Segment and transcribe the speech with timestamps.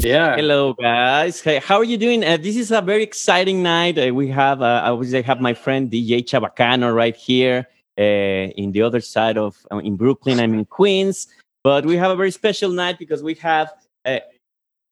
[0.00, 0.34] Yeah.
[0.34, 1.40] Hello, guys.
[1.40, 2.24] Hey, how are you doing?
[2.24, 3.96] Uh, this is a very exciting night.
[3.96, 8.82] Uh, we have, uh, I have my friend DJ Chabacano right here uh, in the
[8.82, 10.40] other side of, uh, in Brooklyn.
[10.40, 11.28] I'm in Queens.
[11.62, 13.70] But we have a very special night because we have
[14.04, 14.18] uh,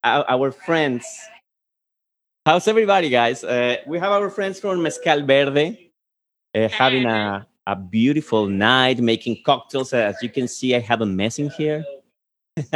[0.05, 1.05] our, friends.
[2.45, 3.43] How's everybody, guys?
[3.89, 5.91] We have our friends from Mezcal Verde
[6.55, 9.93] having a, a beautiful night, making cocktails.
[9.93, 11.85] As you can see, I have a mess in here.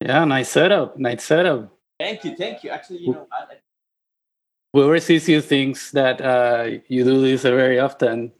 [0.00, 0.98] Yeah, nice setup.
[0.98, 1.72] Nice setup.
[1.98, 2.70] thank you, thank you.
[2.70, 3.56] Actually, you know, I,
[4.72, 8.30] Whoever sees you thinks that uh, you do this very often.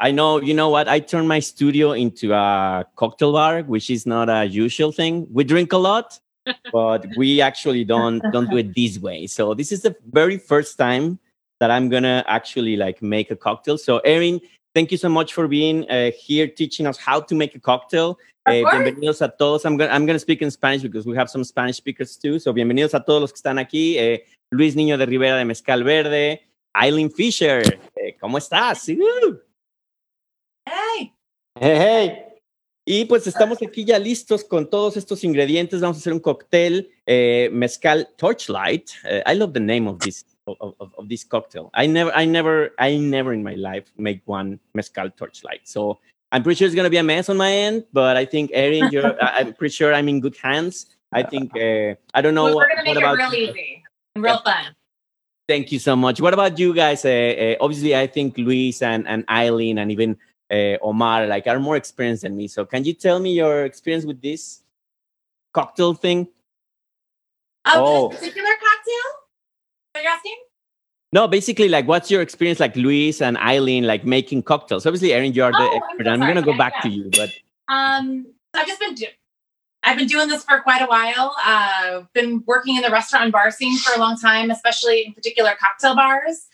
[0.00, 0.88] I know, you know what?
[0.88, 5.28] I turned my studio into a cocktail bar, which is not a usual thing.
[5.30, 6.18] We drink a lot,
[6.72, 9.28] but we actually don't don't do it this way.
[9.28, 11.20] So this is the very first time
[11.60, 13.78] that I'm gonna actually like make a cocktail.
[13.78, 14.40] So Eryn,
[14.74, 18.18] thank you so much for being uh, here teaching us how to make a cocktail.
[18.46, 19.64] Eh, bienvenidos a todos.
[19.64, 22.38] I'm I'm gonna speak in Spanish because we have some Spanish speakers too.
[22.38, 23.96] So bienvenidos a todos los que están aquí.
[23.96, 26.42] Eh, Luis Niño de Rivera de Mezcal Verde,
[26.74, 27.62] Eileen Fisher.
[27.96, 28.86] Eh, ¿Cómo estás?
[28.88, 29.38] Uh.
[30.66, 31.14] Hey.
[31.58, 32.18] Hey, hey.
[32.86, 35.80] Y pues estamos aquí ya listos con todos estos ingredientes.
[35.80, 36.90] Vamos a hacer un cóctel
[37.50, 38.90] mezcal torchlight.
[39.26, 41.70] I love the name of this of, of, of this cocktail.
[41.74, 45.60] I never, I never, I never in my life make one mezcal torchlight.
[45.64, 45.98] So
[46.32, 48.90] I'm pretty sure it's gonna be a mess on my end, but I think Eryn,
[48.92, 50.86] you're, I- I'm pretty sure I'm in good hands.
[51.12, 53.50] I think uh, I don't know We're gonna make what it about real you.
[53.50, 53.82] easy
[54.14, 54.74] and real fun.
[55.46, 56.20] Thank you so much.
[56.20, 57.04] What about you guys?
[57.04, 57.08] Uh,
[57.58, 60.16] uh, obviously, I think Luis and, and Eileen and even
[60.50, 62.48] uh, Omar like are more experienced than me.
[62.48, 64.62] So, can you tell me your experience with this
[65.52, 66.26] cocktail thing?
[67.66, 68.08] Oh, Oh.
[68.08, 69.23] this particular cocktail?
[70.04, 70.36] Are asking?
[71.12, 74.84] No, basically, like, what's your experience, like Luis and Eileen, like making cocktails?
[74.84, 76.04] Obviously, Eryn, you are the Oh, I'm expert.
[76.06, 76.80] so I'm, gonna go Yeah, back yeah.
[76.82, 77.30] to you, but
[77.68, 79.06] Um, so I've just been do-
[79.84, 81.34] I've been doing this for quite a while.
[81.44, 85.12] Uh, been working in the restaurant and bar scene for a long time, especially in
[85.12, 86.46] particular cocktail bars.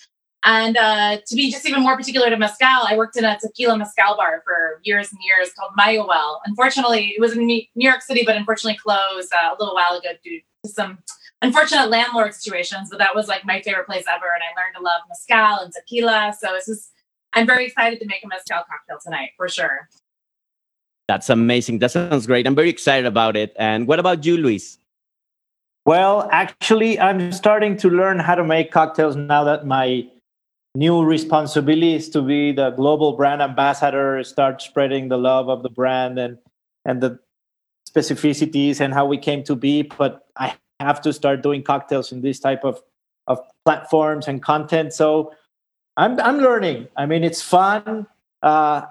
[0.45, 3.77] And uh, to be just even more particular to mezcal, I worked in a tequila
[3.79, 6.41] mezcal bar for years and years called Mayahuel.
[6.45, 9.97] Unfortunately, it was in New New York City, but unfortunately closed uh, a little while
[9.97, 10.99] ago due to some
[11.43, 12.89] unfortunate landlord situations.
[12.91, 15.73] But that was like my favorite place ever, and I learned to love mezcal and
[15.73, 16.35] tequila.
[16.39, 16.93] So it's just
[17.33, 19.89] I'm very excited to make a mezcal cocktail tonight for sure.
[21.09, 21.81] that's amazing.
[21.81, 22.47] That sounds great.
[22.47, 23.53] I'm very excited about it.
[23.59, 24.79] And what about you, Luis?
[25.87, 30.07] Well, actually, I'm starting to learn how to make cocktails now that my
[30.77, 35.71] new responsibility is to be the global brand ambassador, start spreading the love of the
[35.71, 36.39] brand and
[36.85, 37.19] and the
[37.89, 39.83] specificities and how we came to be.
[39.83, 42.83] But I have to start doing cocktails in this type of
[43.27, 44.93] of platforms and content.
[44.93, 45.33] So
[45.97, 46.89] I'm I'm learning.
[46.97, 48.07] I mean, it's fun.
[48.43, 48.83] Uh,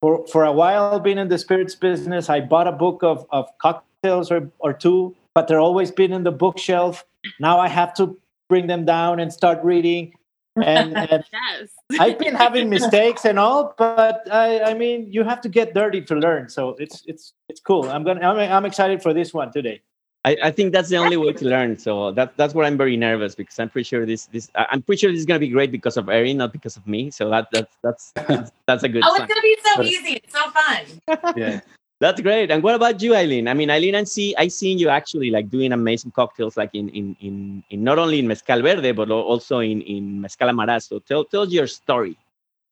[0.00, 3.46] for for a while, being in the spirits business, I bought a book of of
[3.58, 7.04] cocktails or or two, but they're always been in the bookshelf.
[7.38, 8.16] Now I have to
[8.48, 10.12] bring them down and start reading.
[10.56, 11.68] And, and Yes.
[12.00, 16.00] I've been having mistakes and all, but I, I mean, you have to get dirty
[16.02, 16.48] to learn.
[16.48, 17.88] So it's it's it's cool.
[17.88, 19.82] I'm gonna I'm, I'm excited for this one today.
[20.26, 21.78] I, I think that's the only way to learn.
[21.78, 24.82] So that, that's where I'm very nervous because I'm pretty sure this this I- I'm
[24.82, 27.10] pretty sure this is gonna be great because of Eryn, not because of me.
[27.12, 29.22] So that that's that's that's a good Oh, sign.
[29.22, 30.12] it's gonna be so But- easy.
[30.22, 31.36] It's so fun.
[31.42, 31.60] Yeah.
[31.98, 32.50] That's great.
[32.50, 33.48] And what about you, Eileen?
[33.48, 36.90] I mean, Eileen, I see I seen you actually like doing amazing cocktails, like in
[36.90, 40.88] in in, in not only in mezcal verde but also in in mezcal Amarás.
[40.88, 42.18] So tell tell your story.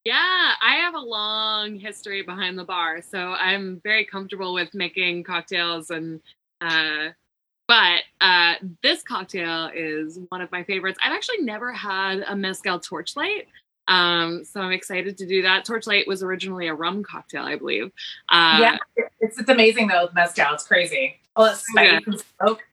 [0.03, 3.17] Yeah, I have a long history behind the bar, so
[3.49, 6.19] I'm very comfortable with making cocktails and
[6.61, 7.09] uh
[7.67, 10.97] but uh this cocktail is one of my favorites.
[11.03, 13.47] I've actually never had a mezcal torchlight.
[13.87, 15.65] Um so I'm excited to do that.
[15.65, 17.91] Torchlight was originally a rum cocktail, I believe.
[18.29, 18.77] Uh yeah,
[19.19, 20.53] it's it's amazing though with mezcal.
[20.53, 21.19] It's crazy.
[21.37, 21.99] It's Yeah.
[21.99, 22.63] spice and smoke.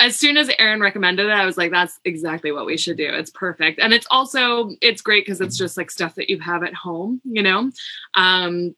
[0.00, 3.08] as soon as Eryn recommended it, I was like, that's exactly what we should do.
[3.12, 3.78] It's perfect.
[3.78, 7.20] And it's also, it's great because it's just like stuff that you have at home,
[7.24, 7.70] you know?
[8.14, 8.74] Um,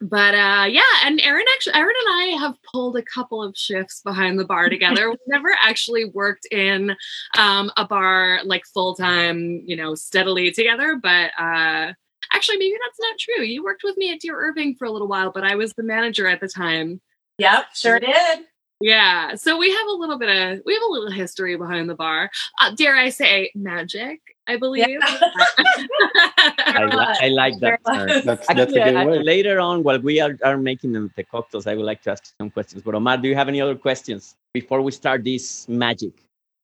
[0.00, 4.00] but uh yeah, and Eryn actually Eryn and I have pulled a couple of shifts
[4.02, 5.10] behind the bar together.
[5.10, 6.96] We've never actually worked in
[7.36, 11.92] um a bar like full time, you know, steadily together, but uh
[12.32, 13.44] actually maybe that's not true.
[13.44, 15.82] You worked with me at Dear Irving for a little while, but I was the
[15.82, 17.00] manager at the time.
[17.38, 18.40] Yep, sure did.
[18.82, 21.94] Yeah, so we have a little bit of we have a little history behind the
[21.94, 22.30] bar.
[22.60, 24.20] Uh, dare I say magic?
[24.48, 24.98] I believe.
[25.02, 27.78] I, li- I like that.
[27.84, 28.06] Very term.
[28.08, 28.24] much.
[28.24, 29.22] That's that's Actually, a good I- way.
[29.22, 32.32] later on, while we are, are making the, the cocktails, I would like to ask
[32.40, 32.82] some questions.
[32.82, 36.12] But Omar, do you have any other questions before we start this magic?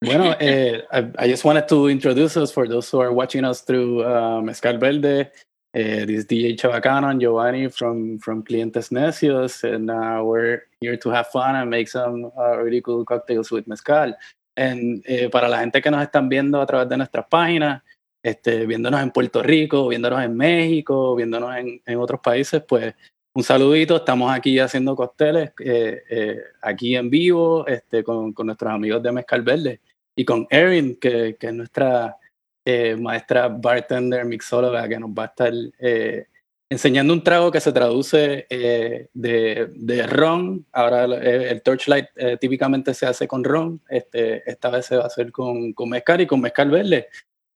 [0.02, 3.60] Bueno, eh, I, I just wanted to introduce us for those who are watching us
[3.60, 5.28] through uh, Mezcal Verde.
[5.76, 10.96] Uh, this is DJ Chabacano and Giovanni from from Clientes Necios, and uh, we're here
[10.96, 14.14] to have fun and make some uh, really cool cocktails with mezcal.
[14.56, 17.82] And eh, para la gente que nos están viendo a través de nuestras páginas,
[18.22, 22.94] este, viéndonos en Puerto Rico, viéndonos en México, viéndonos en, en otros países, pues
[23.34, 23.96] un saludito.
[23.96, 29.12] Estamos aquí haciendo cócteles eh, eh, aquí en vivo este, con, con, nuestros amigos de
[29.12, 29.80] Mezcal Verde
[30.16, 32.16] y con Erin, que, que es nuestra
[32.66, 36.26] eh, maestra bartender, mixóloga, que nos va a estar eh,
[36.68, 40.66] enseñando un trago que se traduce eh, de, de, ron.
[40.72, 42.08] Ahora el, el Torchlight
[42.40, 46.20] típicamente se hace con ron, este, esta vez se va a hacer con, con mezcal
[46.20, 47.08] y con mezcal verde.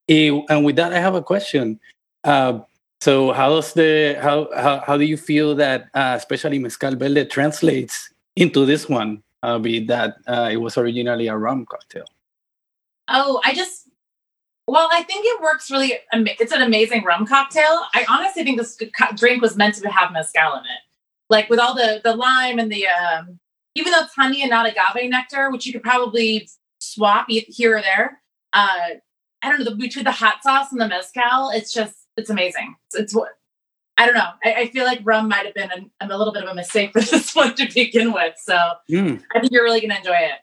[0.07, 1.81] Y and with that, I have a question.
[2.25, 2.61] Uh,
[3.01, 7.25] so how does the how, how how do you feel that uh, especially mezcal verde
[7.27, 9.23] translates into this one?
[9.43, 12.05] Uh, be that uh, it was originally a rum cocktail.
[13.09, 13.90] Oh, I just
[14.71, 15.95] well, I think it works really.
[16.13, 17.83] It's an amazing rum cocktail.
[17.93, 18.79] I honestly think this
[19.17, 20.81] drink was meant to have mezcal in it,
[21.29, 23.41] like with all the the lime and the um,
[23.75, 27.83] even though it's honey and not agave nectar, which you could probably swap here or
[27.83, 28.23] there.
[28.53, 29.01] Uh,
[29.43, 31.51] I don't know the, between the hot sauce and the mezcal.
[31.51, 32.77] It's just it's amazing.
[32.95, 33.31] It's, what
[33.97, 34.31] I don't know.
[34.45, 36.93] I, I, feel like rum might have been a, a, little bit of a mistake
[36.93, 38.35] for this one to begin with.
[38.39, 38.57] So
[38.91, 39.21] mm.
[39.35, 40.41] I think you're really going to enjoy it.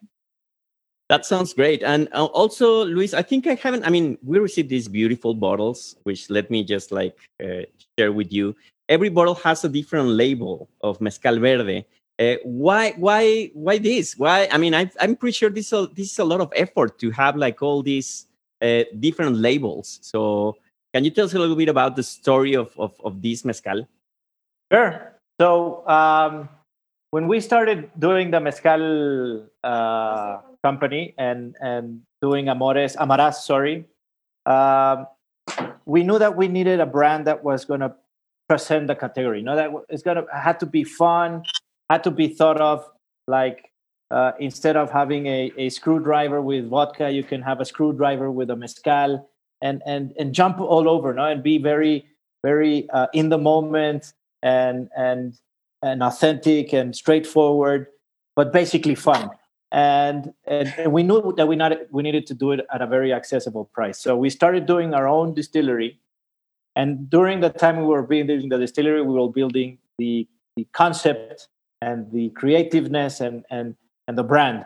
[1.09, 1.83] That sounds great.
[1.83, 5.95] And uh, also, Luis, I think I haven't, I mean, we received these beautiful bottles,
[6.04, 7.63] which let me just like uh,
[7.98, 8.56] share with you.
[8.89, 11.86] Every bottle has a different label of Mezcal Verde.
[12.19, 14.18] Uh, why, why, why this?
[14.18, 14.50] Why?
[14.51, 17.12] I mean, I, I'm pretty sure this, is this is a lot of effort to
[17.12, 18.27] have like all these
[18.62, 20.00] uh, different labels.
[20.01, 20.57] So,
[20.94, 23.88] can you tell us a little bit about the story of, of, of this Mezcal?
[24.74, 25.13] Sure.
[25.39, 26.50] So, um,
[27.12, 31.85] when we started doing the Mezcal, uh, company and and
[32.21, 33.85] doing Amores Amaras, sorry,
[34.53, 35.07] um,
[35.85, 37.91] we knew that we needed a brand that was going to
[38.49, 39.39] present the category.
[39.39, 41.29] You know that it's gonna had to be fun,
[41.91, 42.77] had to be thought of
[43.27, 43.59] like
[44.17, 48.49] uh, instead of having a, a screwdriver with vodka, you can have a screwdriver with
[48.49, 49.11] a mezcal
[49.61, 52.05] and and and jump all over, no, and be very
[52.43, 54.13] very uh, in the moment
[54.43, 55.39] and and
[55.87, 57.87] and authentic and straightforward,
[58.35, 59.29] but basically fun
[59.71, 62.87] and, and, and we knew that we not we needed to do it at a
[62.87, 63.99] very accessible price.
[63.99, 65.99] So we started doing our own distillery,
[66.75, 71.49] and during the time we were building the distillery, we were building the the concept
[71.81, 73.75] and the creativeness and and
[74.07, 74.65] and the brand.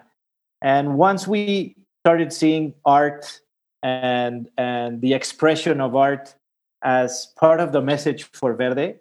[0.62, 3.42] And once we started seeing art
[3.82, 6.36] and and the expression of art
[6.84, 8.96] as part of the message for Verde,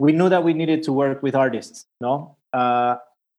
[0.00, 1.86] we knew that we needed to work with artists.
[2.00, 2.96] No, uh,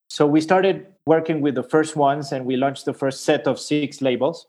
[0.10, 3.60] so we started working with the first ones and we launched the first set of
[3.60, 4.46] six labels.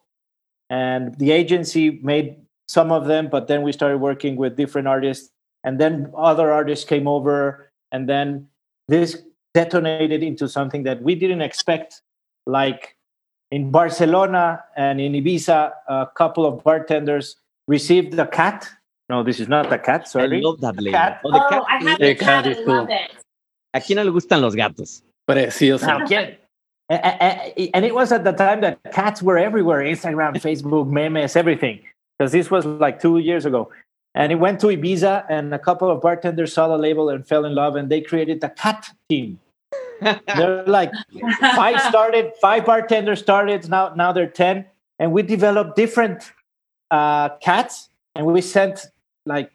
[0.68, 2.36] And the agency made
[2.68, 5.32] some of them, but then we started working with different artists.
[5.64, 7.72] And then other artists came over.
[7.90, 8.46] And then
[8.88, 9.08] this
[9.54, 12.02] detonated into something that we didn't expect.
[12.46, 12.96] Like
[13.50, 17.36] in Barcelona and in Ibiza, a couple of bartenders
[17.66, 18.68] received a cat.
[19.08, 20.38] No, this is not a cat, sorry.
[20.38, 20.98] I love that label.
[20.98, 21.20] Cat.
[21.24, 21.62] Oh, the cat.
[21.62, 22.46] Oh, I have the cat.
[22.46, 23.10] I love it.
[23.74, 25.02] ¿A quién no le gustan los gatos?
[25.26, 25.86] Precioso.
[25.86, 26.06] Now,
[26.90, 31.80] and it was at the time that cats were everywhere Instagram, Facebook, memes, everything.
[32.18, 33.70] Because this was like two years ago.
[34.14, 37.44] And it went to Ibiza, and a couple of bartenders saw the label and fell
[37.44, 39.38] in love, and they created the cat team.
[40.00, 40.90] they're like
[41.40, 43.68] five started, five bartenders started.
[43.68, 44.66] Now, now they're ten,
[44.98, 46.32] and we developed different
[46.90, 48.86] uh, cats, and we sent
[49.26, 49.52] like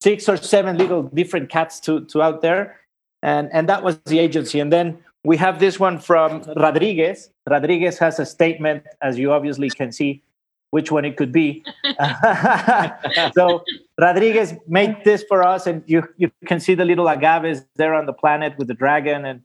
[0.00, 2.80] six or seven little different cats to to out there,
[3.22, 4.58] and and that was the agency.
[4.58, 7.28] And then we have this one from Rodriguez.
[7.46, 10.22] Rodriguez has a statement, as you obviously can see,
[10.70, 11.62] which one it could be.
[13.34, 13.62] so
[14.00, 18.06] Rodriguez made this for us, and you you can see the little agaves there on
[18.06, 19.42] the planet with the dragon and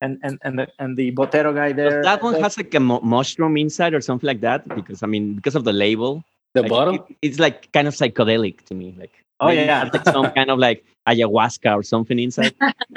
[0.00, 2.02] and and and the and the botero guy there.
[2.02, 5.34] that one has like a mo- mushroom inside or something like that, because I mean,
[5.34, 6.24] because of the label.
[6.54, 6.94] The like, bottle.
[6.94, 9.25] It, it's like kind of psychedelic to me, like.
[9.40, 12.54] Oh yeah, like some kind of like ayahuasca or something inside.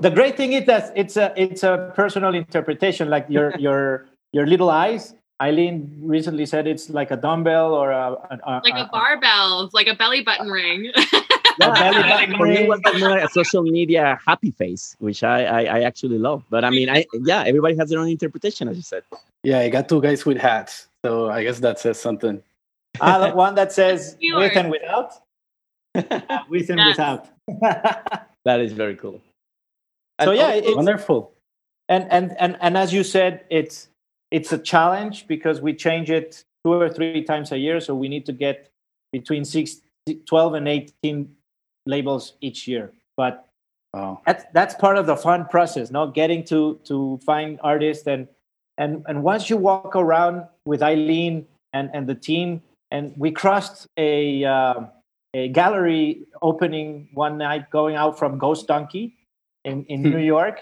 [0.00, 3.10] the great thing is that it's a it's a personal interpretation.
[3.10, 5.14] Like your your your little eyes.
[5.42, 9.86] Eileen recently said it's like a dumbbell or a, a, a like a, barbell, like
[9.86, 10.90] a belly button ring.
[10.96, 15.44] yeah, belly button For me, was like more a social media happy face, which I,
[15.44, 16.42] I, I actually love.
[16.48, 19.02] But I mean, I yeah, everybody has their own interpretation, as you said.
[19.42, 22.42] Yeah, I got two guys with hats, so I guess that says something.
[23.00, 25.12] Ah, the one that says with and without.
[26.48, 27.28] with and without.
[28.44, 29.20] that is very cool.
[30.22, 31.32] So and yeah, it's wonderful.
[31.88, 33.88] And and and and as you said, it's
[34.30, 38.08] it's a challenge because we change it two or three times a year, so we
[38.08, 38.70] need to get
[39.12, 39.80] between six
[40.26, 41.34] 12 and 18
[41.86, 42.92] labels each year.
[43.16, 43.46] But
[43.94, 44.20] Wow.
[44.26, 46.06] that's that's part of the fun process, no?
[46.08, 48.28] Getting to to find artists and
[48.76, 53.86] and and once you walk around with Eileen and and the team, and we crossed
[53.96, 54.80] a uh,
[55.34, 59.16] a gallery opening one night going out from Ghost Donkey
[59.64, 60.10] in in Hmm.
[60.10, 60.60] New York.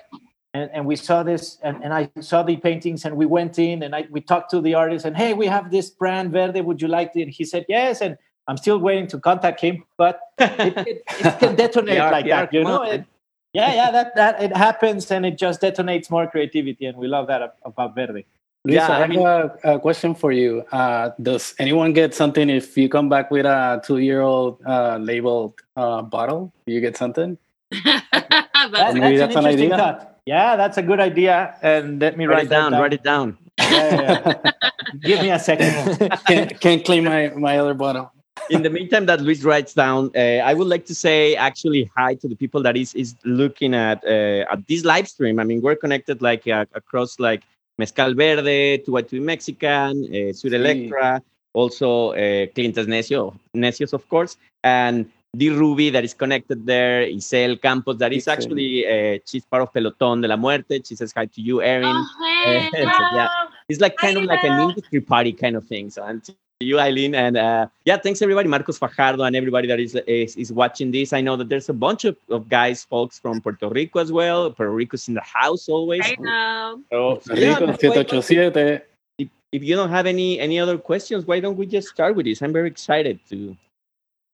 [0.57, 3.83] And, and we saw this and, and I saw the paintings and we went in
[3.83, 6.81] and I, we talked to the artist and hey we have this brand Verde would
[6.81, 8.16] you like it and he said yes and
[8.47, 12.62] I'm still waiting to contact him but it, it, it can detonate like that you
[12.62, 13.04] know it,
[13.52, 17.26] yeah yeah that that it happens and it just detonates more creativity and we love
[17.26, 18.25] that about verde
[18.64, 20.62] Luis, Yeah, I I have a, a question for you.
[20.73, 26.00] Uh, does anyone get something if you come back with a two-year-old uh, labeled uh,
[26.02, 26.52] bottle?
[26.66, 27.37] Do you get something?
[27.83, 29.76] That- That's Maybe that's, that's an an interesting idea.
[29.76, 32.73] thought yeah that's a good idea and let me Write write, it down.
[32.73, 33.37] that Write it down.
[33.59, 34.52] Yeah, yeah, yeah.
[35.02, 35.68] give me a second
[36.26, 38.11] can't, can't clean my, my other bottle.
[38.49, 42.14] in the meantime that Luis writes down, uh, I would like to say actually hi
[42.14, 45.38] to the people that is is looking at uh, at this live stream.
[45.38, 47.42] I mean, we're connected like uh, across like
[47.78, 50.54] Mezcal Verde, Two White Two Mexican, uh, Sur Sí.
[50.54, 57.07] Electra, also uh, Clientes Necio, Necios, of course, and Di Ruby that is connected there,
[57.07, 60.81] Isel Campos that is actually uh, she's part of Pelotón de la Muerte.
[60.85, 61.93] She says hi to you, Eryn.
[61.93, 62.07] Oh,
[62.45, 63.28] hey, Eh, yeah.
[63.69, 65.90] It's like kind Hi, of like an industry party kind of thing.
[65.90, 69.80] So and to you, Eileen, and uh, yeah, thanks everybody, Marcos Fajardo, and everybody that
[69.80, 71.12] is is, is watching this.
[71.12, 74.50] I know that there's a bunch of, of guys, folks from Puerto Rico as well.
[74.52, 76.02] Puerto Rico's in the house always.
[76.04, 76.82] I know.
[77.23, 78.80] So, yeah, Rico, why- why- 787.
[79.18, 82.26] if, if you don't have any any other questions, why don't we just start with
[82.26, 82.42] this?
[82.42, 83.56] I'm very excited to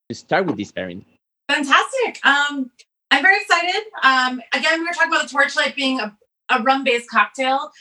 [0.09, 1.05] to start with this, Eryn.
[1.49, 2.25] Fantastic.
[2.25, 2.71] Um,
[3.11, 3.83] I'm very excited.
[4.03, 6.17] Um, again, we were talking about the torchlight being a,
[6.51, 7.73] a rum-based cocktail.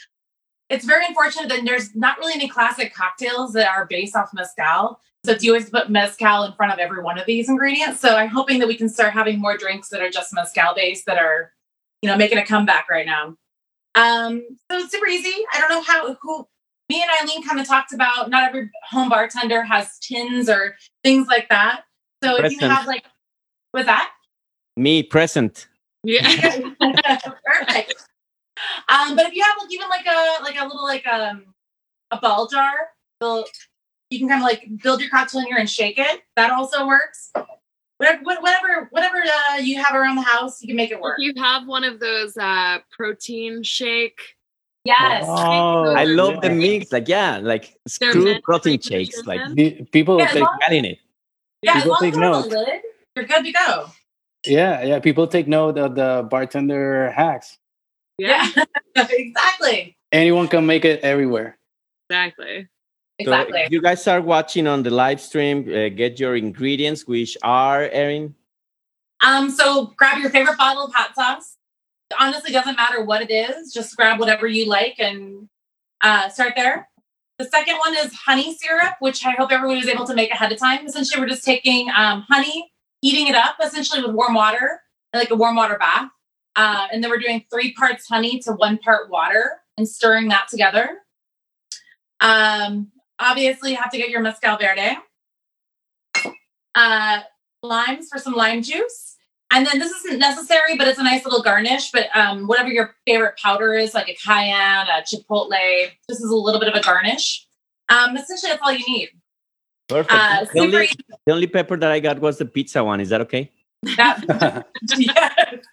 [0.70, 5.00] It's very unfortunate that there's not really any classic cocktails that are based off mezcal.
[5.24, 8.00] So you always put mezcal in front of every one of these ingredients.
[8.00, 11.04] So I'm hoping that we can start having more drinks that are just mezcal based
[11.06, 11.52] that are,
[12.00, 13.36] you know, making a comeback right now.
[13.94, 15.44] Um, so it's super easy.
[15.52, 16.46] I don't know how who
[16.88, 18.30] me and Eileen kind of talked about.
[18.30, 21.82] Not every home bartender has tins or things like that.
[22.24, 23.04] So if you have like,
[23.74, 24.10] with that,
[24.76, 25.68] Me present.
[26.04, 26.72] Yeah.
[27.44, 27.94] perfect.
[28.88, 31.44] Um, but if you have like even like a like a little like um
[32.10, 32.72] a ball jar,
[33.20, 33.44] you'll-
[34.12, 36.22] can kind of like build your cocktail in here and shake it.
[36.34, 37.30] That also works.
[37.98, 41.18] Whatever, whatever, whatever uh, you have around the house, you can make it work.
[41.20, 44.18] If you have one of those uh, protein shake,
[44.84, 45.24] Yes.
[45.28, 46.90] Oh, I love the mix.
[46.90, 49.26] Like yeah, like They're screw protein nutrition shakes.
[49.26, 49.40] Like?
[49.54, 50.98] The- People Yeah, take as long- in it.
[51.62, 52.50] Yeah, as long take you have a note.
[52.50, 52.80] lid,
[53.14, 53.86] you're good to go.
[54.46, 54.98] yeah, yeah.
[55.00, 57.58] People take note of the bartender hacks.
[58.20, 58.46] Yeah,
[58.96, 59.96] Yeah, exactly.
[60.12, 61.58] Anyone can make it everywhere.
[62.08, 62.68] exactly.
[63.22, 63.60] So Exactly.
[63.60, 67.88] if you guys are watching on the live stream, uh, get your ingredients, which are
[67.88, 68.34] Eryn.
[69.22, 71.56] Um, so grab your favorite bottle of hot sauce.
[72.18, 75.48] Honestly doesn't matter what it is, just grab whatever you like and
[76.00, 76.88] uh, start there.
[77.38, 80.50] The second one is honey syrup, which I hope everyone was able to make ahead
[80.52, 80.86] of time.
[80.86, 82.72] Essentially, we're just taking um, honey,
[83.02, 84.80] heating it up essentially with warm water,
[85.14, 86.10] like a warm water bath.
[86.56, 90.48] Uh, and then we're doing three parts honey to one part water and stirring that
[90.48, 90.98] together.
[92.20, 92.88] Um,
[93.18, 94.96] obviously, you have to get your mezcal verde.
[96.74, 97.20] Uh,
[97.62, 99.16] limes for some lime juice.
[99.52, 101.90] And then this isn't necessary, but it's a nice little garnish.
[101.90, 106.36] But um, whatever your favorite powder is, like a cayenne, a chipotle, this is a
[106.36, 107.46] little bit of a garnish.
[107.88, 109.08] Um, essentially, that's all you need.
[109.88, 110.12] Perfect.
[110.12, 110.88] Uh, the, only,
[111.26, 113.00] the only pepper that I got was the pizza one.
[113.00, 113.50] Is that okay?
[113.96, 114.66] That,
[114.98, 115.14] yes.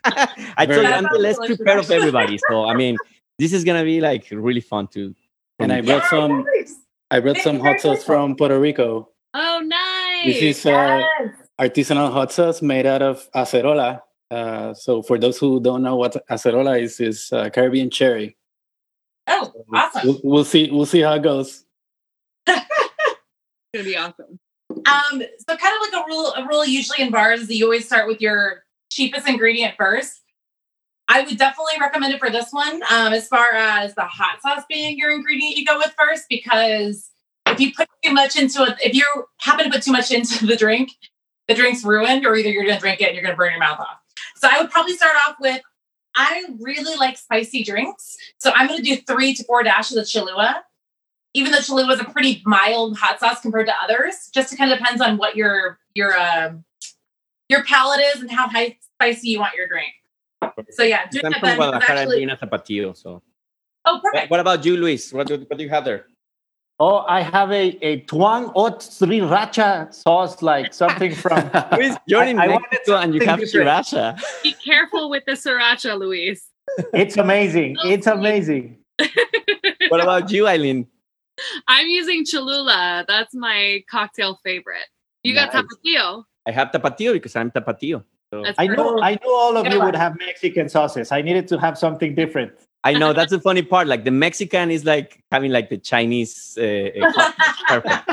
[0.57, 1.21] I told you Very I'm the good.
[1.21, 2.39] less prepared of everybody.
[2.49, 2.97] So I mean,
[3.37, 5.13] this is gonna be like really fun to.
[5.59, 6.45] and I brought some.
[7.11, 9.09] I brought some hot sauce from Puerto Rico.
[9.33, 10.25] Oh, nice.
[10.25, 10.69] This is uh,
[11.19, 11.35] Yes.
[11.59, 14.01] artisanal hot sauce made out of acerola.
[14.31, 18.35] Uh, so for those who don't know what acerola is, is uh, Caribbean cherry.
[19.27, 20.01] Oh, awesome.
[20.07, 20.69] We'll, we'll see.
[20.71, 21.65] We'll see how it goes.
[23.73, 24.39] It's gonna be awesome.
[24.69, 27.65] Um, so kind of like a rule, a rule usually in bars is that you
[27.65, 30.21] always start with your cheapest ingredient first.
[31.09, 32.81] I would definitely recommend it for this one.
[32.89, 37.09] Um, as far as the hot sauce being your ingredient, you go with first because
[37.47, 39.05] if you put too much into it, if you
[39.39, 40.91] happen to put too much into the drink,
[41.47, 43.51] the drink's ruined, or either you're going to drink it and you're going to burn
[43.51, 43.99] your mouth off.
[44.35, 45.61] So I would probably start off with.
[46.19, 50.07] I really like spicy drinks, so I'm going to do three to four dashes of
[50.07, 50.63] Cholula
[51.33, 54.71] even though Cholula is a pretty mild hot sauce compared to others, just it kind
[54.71, 56.63] of depends on what your your um
[57.49, 59.93] your palate is and how high spicy you want your drink.
[60.71, 61.57] So yeah, do I'm that from then.
[61.57, 61.75] because Guadalajara.
[61.91, 62.97] I'm Actually, doing a tapatio.
[62.97, 63.21] So
[63.85, 64.31] oh, perfect.
[64.31, 65.13] what about you, Luis?
[65.13, 66.05] What do, what do you have there?
[66.79, 71.49] Oh, I have a, a tuang ot sriracha sauce, like something from.
[71.75, 73.67] Luis, you're in I- I wanted Mexico and you have different.
[73.67, 74.21] sriracha.
[74.43, 76.47] Be careful with the sriracha, Luis.
[76.93, 77.77] It's amazing.
[77.85, 78.77] It's amazing.
[79.89, 80.85] What about you, Eileen?
[81.67, 83.05] I'm using Cholula.
[83.07, 84.87] That's my cocktail favorite.
[85.23, 86.23] You got Tapatio.
[86.47, 88.03] I have tapatio because I'm tapatio.
[88.33, 88.99] So I know.
[89.01, 89.87] I know all of Good you one.
[89.87, 91.11] would have Mexican sauces.
[91.11, 92.53] I needed to have something different.
[92.83, 93.87] I know that's the funny part.
[93.87, 96.57] Like the Mexican is like having like the Chinese.
[96.59, 97.31] Uh, uh,
[97.67, 98.03] perfect.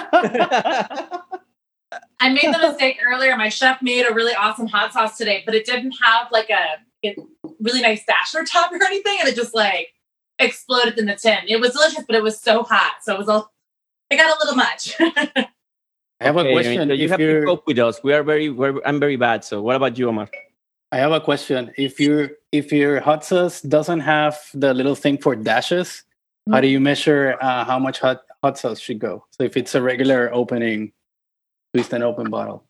[2.21, 3.37] I made the mistake earlier.
[3.37, 6.79] My chef made a really awesome hot sauce today, but it didn't have like a,
[7.07, 7.15] a
[7.61, 9.94] really nice dasher top or anything, and it just like
[10.39, 11.39] exploded in the tin.
[11.49, 13.53] It was delicious, but it was so hot, so it was all.
[14.11, 14.95] It got a little much.
[16.21, 16.89] I have a Okay, question.
[16.89, 18.03] so you if have to you're, cope with us.
[18.03, 18.51] We are very.
[18.51, 19.45] We're, I'm very bad.
[19.45, 20.29] So what about you, Omar?
[20.93, 21.73] I have a question.
[21.77, 26.05] If your if your hot sauce doesn't have the little thing for dashes,
[26.53, 29.25] how do you measure uh, how much hot hot sauce should go?
[29.31, 30.93] So if it's a regular opening,
[31.75, 32.65] twist an open bottle.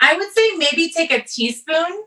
[0.00, 2.04] I would say maybe take a teaspoon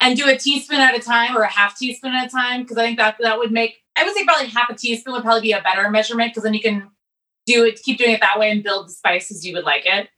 [0.00, 2.78] and do a teaspoon at a time or a half teaspoon at a time because
[2.78, 3.76] I think that that would make.
[3.96, 6.54] I would say probably half a teaspoon would probably be a better measurement because then
[6.54, 6.90] you can
[7.46, 10.08] do it, keep doing it that way, and build the spices you would like it.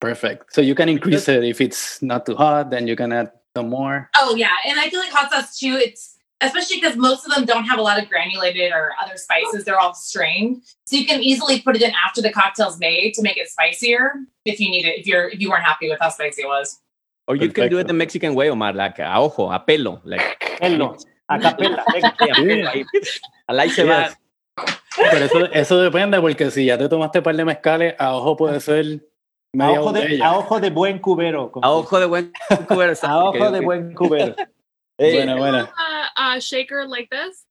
[0.00, 0.52] Perfect.
[0.52, 2.70] So you can increase it if it's not too hot.
[2.70, 4.10] Then you can add some more.
[4.16, 5.74] Oh yeah, and I feel like hot sauce too.
[5.74, 9.64] It's especially because most of them don't have a lot of granulated or other spices;
[9.64, 13.22] they're all strained, so you can easily put it in after the cocktail's made to
[13.22, 14.12] make it spicier
[14.44, 15.00] if you need it.
[15.00, 16.80] If you're if you weren't happy with how spicy it was.
[17.28, 17.88] Or you can do it Perfecto.
[17.88, 20.58] the Mexican way, Omar, like a ojo, a pelo, like.
[20.60, 20.96] A pelo
[21.28, 22.84] ahí.
[23.46, 24.08] Al ahí se va.
[24.96, 28.36] Pero eso, eso depende porque si ya te tomaste un par de mezcales, a ojo
[28.36, 29.06] puede ser
[29.60, 31.52] A ojo, de, a ojo de buen cubero.
[31.62, 32.32] A ojo de buen
[32.66, 32.94] cubero.
[33.02, 34.34] a ojo de buen cubero.
[35.00, 35.62] Hey, Buena, buena.
[35.62, 37.44] Uh, uh, shaker like this.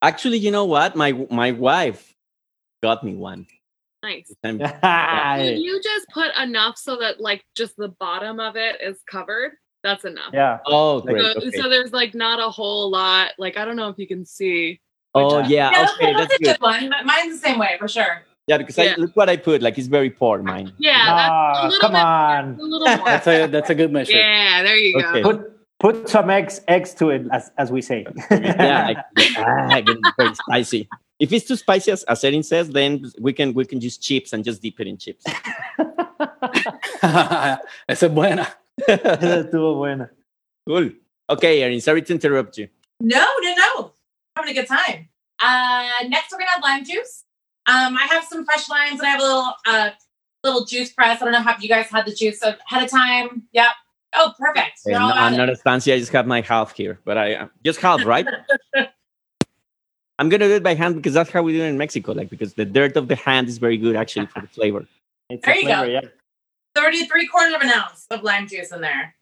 [0.00, 0.96] Actually, you know what?
[0.96, 2.14] My my wife
[2.82, 3.46] got me one.
[4.08, 4.34] Nice.
[4.44, 4.58] I'm-
[5.58, 9.52] You just put enough so that like just the bottom of it is covered.
[9.84, 10.30] That's enough.
[10.32, 10.58] Yeah.
[10.66, 11.22] Oh, great.
[11.22, 11.50] So, Okay.
[11.56, 13.32] so there's like not a whole lot.
[13.38, 14.80] Like I don't know if you can see.
[15.14, 15.70] Oh yeah.
[15.70, 16.58] Yeah, Okay, that's, that's a good.
[16.58, 16.90] good one.
[17.04, 18.22] Mine's the same way for sure.
[18.46, 19.60] Yeah, because I look what I put.
[19.62, 20.72] Like it's very poor, mine.
[20.78, 22.44] Yeah, that's a Ah, little come bit, on.
[22.58, 23.06] A little more.
[23.06, 24.12] That's a that's a good measure.
[24.16, 25.22] yeah, there you Okay.
[25.22, 25.32] go.
[25.32, 28.06] Put put some eggs eggs to it, as, as we say.
[28.30, 30.88] yeah, like, ah, get very spicy.
[31.18, 34.32] If it's too spicy, as, as Eryn says, then we can we can use chips
[34.32, 35.24] and just dip it in chips.
[37.02, 38.48] Esa es buena.
[38.88, 40.10] Esa estuvo buena.
[40.66, 40.92] Cool.
[41.30, 42.68] Okay, Eryn, sorry to interrupt you.
[43.00, 43.92] No, no, no.
[44.36, 45.08] Having a good time.
[45.40, 47.24] Uh, next, we're gonna have lime juice.
[47.66, 49.90] Um, I have some fresh limes and I have a little uh
[50.44, 51.20] little juice press.
[51.20, 53.44] I don't know how you guys had the juice ahead of time.
[53.52, 53.66] Yep.
[54.14, 54.80] Oh, perfect.
[54.86, 55.52] No, I'm not it.
[55.52, 55.92] as fancy.
[55.92, 58.26] I just have my half here, but I uh, just half, right?
[60.20, 62.12] I'm gonna do it by hand because that's how we do it in Mexico.
[62.12, 64.86] Like because the dirt of the hand is very good actually for the flavor.
[65.30, 65.74] It's There a you go.
[65.76, 66.00] flavor, yeah.
[66.74, 69.14] 33 quarters of an ounce of lime juice in there.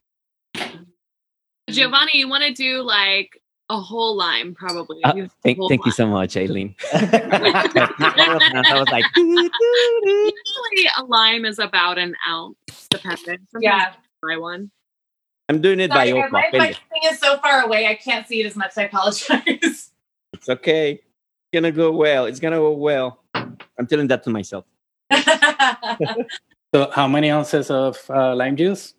[1.69, 3.31] Giovanni, you want to do like
[3.69, 5.03] a whole lime, probably.
[5.03, 6.75] Uh, You- thank, whole thank you so much, Eileen.
[6.93, 12.57] I was like, Usually, a lime is about an ounce,
[12.91, 13.19] depending.
[13.51, 13.93] Sometimes Yeah.
[13.93, 14.71] you buy one.
[15.49, 16.31] I'm doing it by Sorry, ojo.
[16.31, 18.73] my, my thing is so far away, I can't see it as much.
[18.77, 19.93] I apologize.
[20.33, 20.93] It's okay.
[20.93, 21.03] It's
[21.55, 22.27] gonna go well.
[22.27, 23.23] It's gonna go well.
[23.35, 24.65] I'm telling that to myself.
[26.75, 28.93] So how many ounces of uh, lime juice?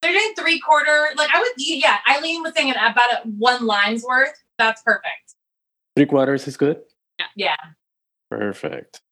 [0.00, 1.10] They're doing three quarter.
[1.16, 1.98] Like I would, yeah.
[2.10, 4.34] Eileen was saying about a, one lime's worth.
[4.58, 5.36] That's perfect.
[5.94, 6.80] Three quarters is good.
[7.36, 7.54] Yeah.
[8.28, 9.02] Perfect.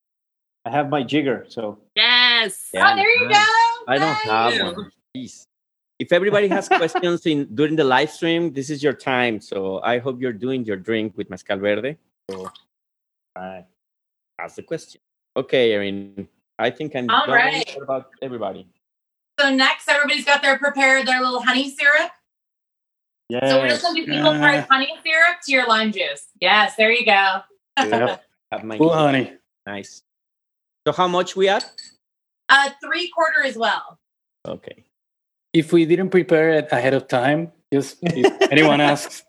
[0.64, 2.70] I have my jigger, so Yes.
[2.74, 3.44] Yeah, oh, there you go.
[3.86, 4.90] I don't have one.
[5.16, 5.46] Jeez.
[6.00, 9.40] If everybody has questions in during the live stream, this is your time.
[9.40, 11.96] So I hope you're doing your drink with mezcal verde.
[12.30, 12.50] So
[13.36, 13.66] Right.
[14.40, 15.00] ask the question.
[15.36, 16.26] Okay, Eryn.
[16.58, 17.36] I think I'm All done.
[17.36, 17.70] right.
[17.74, 18.66] What about everybody?
[19.38, 22.10] So next, everybody's got their prepared their little honey syrup.
[23.28, 23.48] Yes.
[23.48, 24.66] So we're just gonna do people Yeah.
[24.70, 26.26] honey syrup to your lime juice.
[26.40, 27.42] Yes, there you go.
[27.78, 28.24] Yep.
[28.52, 29.36] Have my Ooh, honey.
[29.66, 30.02] nice.
[30.86, 31.64] So how much we add?
[32.48, 33.98] Uh, three quarter as well.
[34.46, 34.84] Okay.
[35.52, 39.24] If we didn't prepare it ahead of time, just if anyone asks,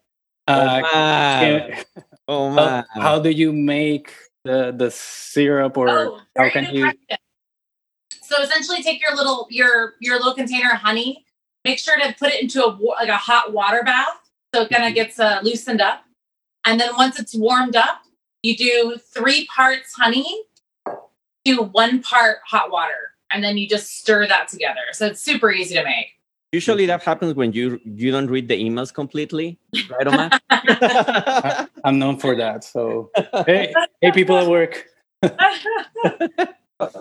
[0.47, 0.91] uh, Omar.
[0.91, 1.85] can-
[2.27, 4.13] Oh how, how do you make
[4.45, 6.83] the the syrup or oh, how can you?
[6.83, 7.17] question.
[8.21, 11.25] So essentially, take your little your your little container of honey.
[11.65, 14.85] Make sure to put it into a like a hot water bath, so it kind
[14.85, 16.05] of gets uh, loosened up.
[16.65, 18.03] And then once it's warmed up,
[18.43, 20.43] you do three parts honey
[21.45, 24.81] to one part hot water, and then you just stir that together.
[24.93, 26.07] So it's super easy to make.
[26.51, 29.57] Usually that happens when you you don't read the emails completely,
[29.89, 30.29] right, Omar?
[31.85, 32.63] I'm known for that.
[32.65, 33.09] So
[33.45, 34.85] hey, hey, people at work.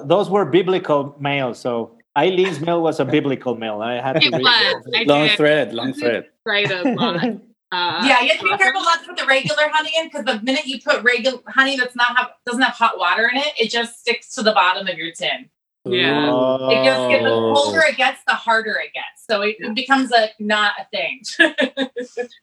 [0.04, 3.80] Those were biblical mails, so Eileen's mail was a biblical mail.
[3.80, 4.88] I had to It read was.
[4.94, 5.36] I long did.
[5.36, 6.26] thread, long thread.
[6.44, 7.24] Right a lot.
[7.72, 10.24] Uh, yeah, you have to be careful not to put the regular honey in because
[10.24, 13.52] the minute you put regular honey that's not have doesn't have hot water in it,
[13.60, 15.48] it just sticks to the bottom of your tin.
[15.86, 16.28] Yeah.
[16.70, 17.54] It just gets the Oh.
[17.54, 19.24] colder it gets, the harder it gets.
[19.28, 21.22] So it, it becomes a not a thing.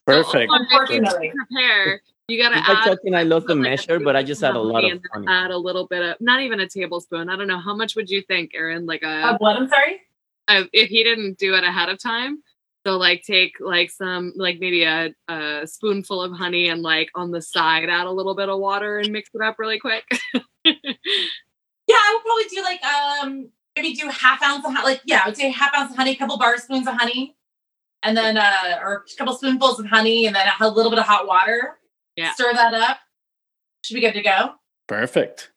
[0.06, 0.52] Perfect.
[0.54, 1.32] Unfortunately.
[1.36, 2.02] prepare.
[2.28, 2.86] You gotta It's like add.
[2.86, 5.28] talking, I lost the like measure, but I just add a lot of and honey.
[5.30, 7.30] Add a little bit of, not even a tablespoon.
[7.30, 8.88] I don't know how much would you think, Eryn?
[8.88, 9.56] Like a, Uh, what?
[9.56, 10.02] I'm sorry.
[10.48, 12.44] uh, if he didn't do it ahead of time.
[12.86, 17.32] So like take like some like maybe a, a spoonful of honey and like on
[17.32, 20.06] the side add a little bit of water and mix it up really quick.
[21.88, 24.86] Yeah, I would probably do like um maybe do half ounce of honey.
[24.86, 27.36] Like yeah, I would say half ounce of honey, a couple bar spoons of honey,
[28.04, 31.06] and then uh or a couple spoonfuls of honey, and then a little bit of
[31.06, 31.80] hot water.
[32.16, 32.34] Yeah.
[32.34, 32.98] Stir that up.
[33.84, 34.56] Should be good to go.
[34.88, 35.52] Perfect.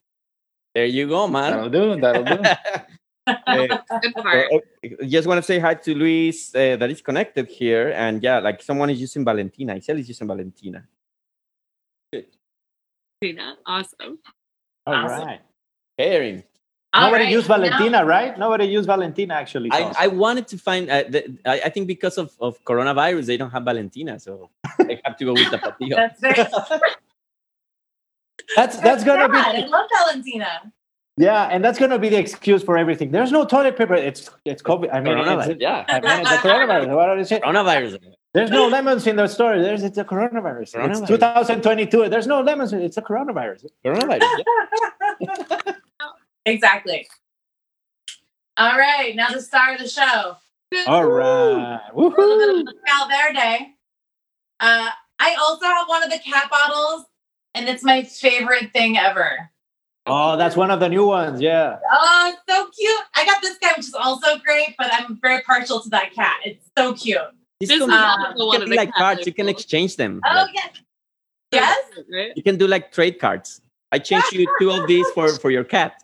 [0.74, 1.52] There you go, man.
[1.52, 2.00] That'll do.
[2.00, 2.42] That'll do.
[3.46, 3.70] Good.
[3.70, 3.78] Uh,
[4.26, 4.58] uh,
[5.06, 7.92] just want to say hi to Luis uh, that is connected here.
[7.94, 9.74] And yeah, like someone is using Valentina.
[9.74, 10.84] Isel is using Valentina.
[13.22, 14.18] Tina, awesome.
[14.86, 15.26] All Awesome.
[15.26, 15.40] right.
[16.00, 16.42] Eryn,
[16.92, 18.36] All Nobody right, used now- Valentina, right?
[18.38, 19.70] Nobody used Valentina actually.
[19.72, 19.92] I.
[20.04, 23.50] I wanted to find, uh, the, I, I think because of, of coronavirus, they don't
[23.50, 24.18] have Valentina.
[24.18, 25.94] So I have to go with Tapatio.
[26.00, 26.34] That's very
[28.56, 29.54] that's that's gonna sad.
[29.54, 30.72] I love Valentina.
[31.16, 33.12] yeah, and that's gonna be the excuse for everything.
[33.12, 33.94] There's no toilet paper.
[33.94, 34.92] It's it's COVID.
[34.92, 35.84] I mean, Coronavirus, it's, yeah.
[35.88, 36.96] I mean, it's the coronavirus.
[36.96, 37.42] What is it?
[37.42, 37.98] Coronavirus.
[38.34, 39.60] There's no lemons in the store.
[39.60, 40.74] There's it's a coronavirus.
[40.74, 41.00] Coronavirus.
[41.00, 42.08] It's 2022.
[42.08, 42.72] There's no lemons.
[42.72, 43.66] It's a coronavirus.
[43.84, 44.22] Coronavirus.
[45.20, 45.72] yeah.
[46.46, 47.07] Exactly.
[48.57, 50.37] All right, now the star of the show.
[50.87, 51.81] All right.
[51.92, 52.61] A little bit Woohoo.
[52.61, 53.74] of Mezcal Verde.
[54.61, 57.07] Uh, I also have one of the cat bottles,
[57.55, 59.50] and it's my favorite thing ever.
[60.07, 61.40] Oh, that's one of the new ones.
[61.40, 61.79] Yeah.
[61.90, 63.00] Oh, so cute.
[63.14, 66.37] I got this guy, which is also great, but I'm very partial to that cat.
[66.44, 67.18] It's so cute.
[67.61, 69.26] This This can is uh, one of be the like cards.
[69.26, 70.20] You can exchange them.
[70.24, 70.70] Oh, Like, yes.
[71.53, 72.33] Yes?
[72.37, 73.61] You can do like trade cards.
[73.92, 76.03] I changed you two of these for, for your cat.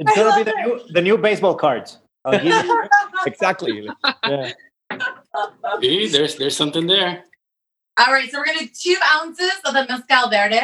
[0.00, 0.66] It's I gonna be the it.
[0.66, 1.98] new the new baseball cards.
[2.24, 2.82] I'll give you-
[3.26, 3.88] Exactly.
[4.26, 4.52] yeah.
[5.80, 7.24] See, there's there's something there.
[7.98, 10.58] All right, so we're going to do two ounces of the Mezcal Verde.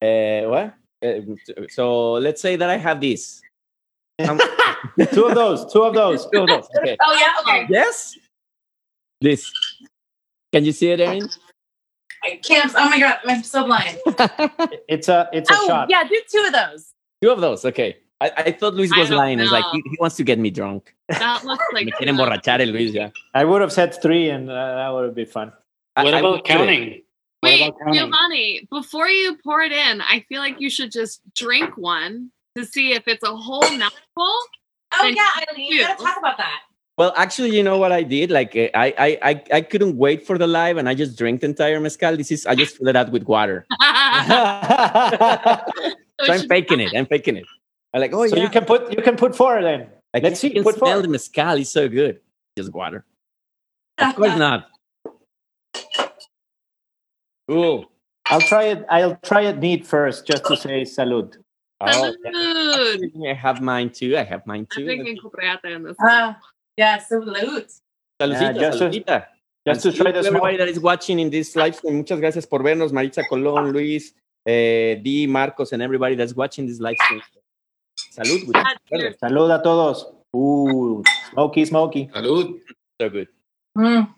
[0.00, 0.74] Uh, what?
[1.04, 3.42] Uh, so let's say that I have these.
[4.20, 4.38] Um,
[5.12, 5.72] two of those.
[5.72, 6.24] Two of those.
[6.30, 6.68] two of those.
[6.78, 6.96] Okay.
[7.02, 7.32] Oh, yeah?
[7.40, 7.66] Okay.
[7.68, 8.16] Yes.
[9.20, 9.50] This.
[10.52, 11.36] Can you see it, Eryn?
[12.22, 12.72] I can't.
[12.76, 13.18] Oh, my God.
[13.26, 13.98] I'm so blind.
[14.88, 15.90] It's a it's a Oh, shot.
[15.90, 16.92] yeah, do two of those.
[17.22, 17.64] Two of those.
[17.64, 17.96] Okay.
[18.20, 19.40] I, I thought Luis was lying.
[19.40, 20.94] It's like he, he wants to get me drunk.
[21.08, 23.10] That looks like Me quiere emborrachar el Luis, yeah.
[23.34, 25.52] I would have said three, and uh, that would have been fun.
[25.96, 26.56] I- What I about would do it.
[26.56, 27.02] counting?
[27.40, 27.94] What Wait, about counting?
[28.00, 32.64] Giovanni, before you pour it in, I feel like you should just drink one to
[32.64, 34.34] see if it's a whole mouthful.
[34.94, 36.60] Oh, yeah, Eileen, you got to talk about that.
[36.96, 38.30] Well, actually, you know what I did?
[38.30, 41.42] Like, uh, I, I, I, I couldn't wait for the live, and I just drank
[41.42, 42.16] the entire mezcal.
[42.16, 43.66] This is I just filled it out with water.
[46.18, 46.92] So So I'm faking it.
[46.96, 47.44] I'm faking it.
[47.96, 48.42] I'm like, oh so yeah.
[48.42, 49.88] you can put you can put four then.
[50.12, 51.02] Like, Let's you see, can put smell four.
[51.02, 51.56] the mezcal.
[51.56, 52.20] It's so good.
[52.54, 53.06] Just water.
[53.96, 54.68] Of course not.
[57.48, 57.90] Cool.
[58.26, 58.84] I'll try it.
[58.90, 61.36] I'll try it neat first, just to say salud.
[61.80, 63.30] Oh, Salud.
[63.30, 64.14] I have mine too.
[64.14, 64.84] I have mine I'm too.
[64.84, 65.18] drinking
[65.64, 65.96] in this.
[65.98, 66.34] Uh,
[66.76, 67.72] yeah, salute.
[68.20, 69.26] Saludcita, Yeah, just to-
[69.66, 71.96] Just to And try salud the to everybody that is watching in this live stream.
[71.96, 74.12] Muchas gracias por vernos, Maritza Colón, Luis,
[74.46, 77.22] eh, Di, Marcos, and everybody that's watching this live stream.
[78.16, 78.44] Salud.
[78.46, 79.14] güey.
[79.20, 80.06] Salud a todos.
[80.34, 81.02] Ooh,
[81.32, 82.06] smoky, smoky.
[82.14, 82.60] Salud.
[83.00, 83.28] So good.
[83.76, 84.08] Mm.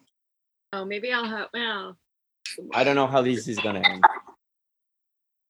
[0.73, 1.49] Oh, maybe I'll have.
[1.53, 1.97] Well,
[2.73, 4.05] I don't know how this is gonna end.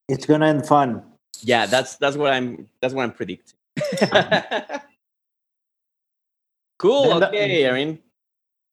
[0.09, 1.03] It's gonna end fun.
[1.43, 3.57] Yeah, that's that's what I'm that's what I'm predicting.
[6.79, 7.05] cool.
[7.09, 7.99] Then the- Okay, Eryn.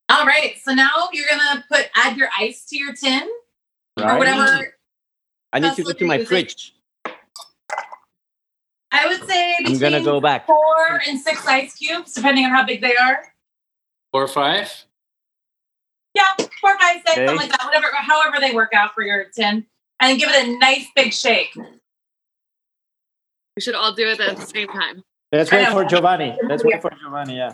[0.09, 3.23] All right, so now you're going to put add your ice to your tin
[3.97, 4.75] or whatever.
[5.51, 6.74] I need to go to my what you're fridge.
[8.91, 10.45] I would say I'm between gonna go back.
[10.45, 13.33] four and six ice cubes, depending on how big they are.
[14.11, 14.71] Four or five?
[16.13, 17.27] Yeah, four, five, six, Okay.
[17.27, 17.65] something like that.
[17.65, 19.65] Whatever, however they work out for your tin,
[19.99, 21.53] and give it a nice big shake.
[21.55, 25.03] we should all do it at the same time.
[25.31, 26.37] Let's wait for Giovanni.
[26.43, 27.37] Let's wait for Giovanni.
[27.37, 27.53] Yeah.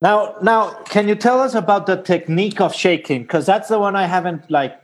[0.00, 3.22] Now, now, can you tell us about the technique of shaking?
[3.22, 4.76] Because that's the one I haven't like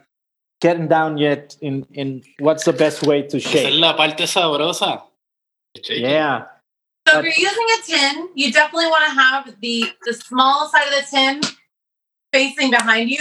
[0.60, 1.56] getting down yet.
[1.60, 3.74] In in what's the best way to Esa es shake?
[3.80, 5.02] la parte sabrosa.
[5.88, 6.46] Yeah.
[7.06, 10.86] So if you're using a tin, you definitely want to have the the small side
[10.88, 11.40] of the tin
[12.32, 13.20] facing behind you,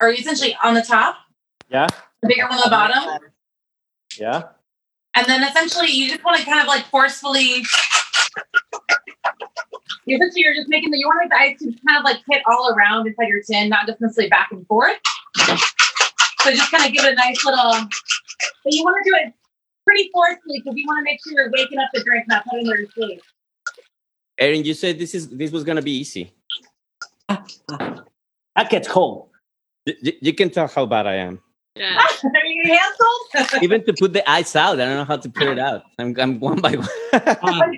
[0.00, 1.16] or essentially on the top,
[1.70, 1.86] Yeah,
[2.22, 3.28] the bigger one on the bottom.
[4.18, 4.42] yeah.
[5.14, 7.62] And then essentially you just want to kind of like forcefully
[10.10, 12.72] Essentially, you're just making the you want the ice to kind of like hit all
[12.74, 14.96] around inside your tin, not just necessarily back and forth.
[16.42, 17.72] So just kind of give it a nice little
[18.64, 19.32] but you want to do it
[19.84, 22.66] pretty forcefully because you want to make sure you're waking up the drink, not putting
[22.66, 23.20] it in sleep.
[24.40, 26.32] Eryn, you said this is this was gonna be easy.
[28.56, 29.28] That gets cold.
[29.86, 31.38] Y- y- you can tell how bad I am.
[31.76, 31.96] Yeah.
[32.24, 33.58] Are you canceled?
[33.62, 35.84] Even to put the ice out, I don't know how to put it out.
[36.00, 36.88] I'm, I'm one by one.
[37.12, 37.76] I'm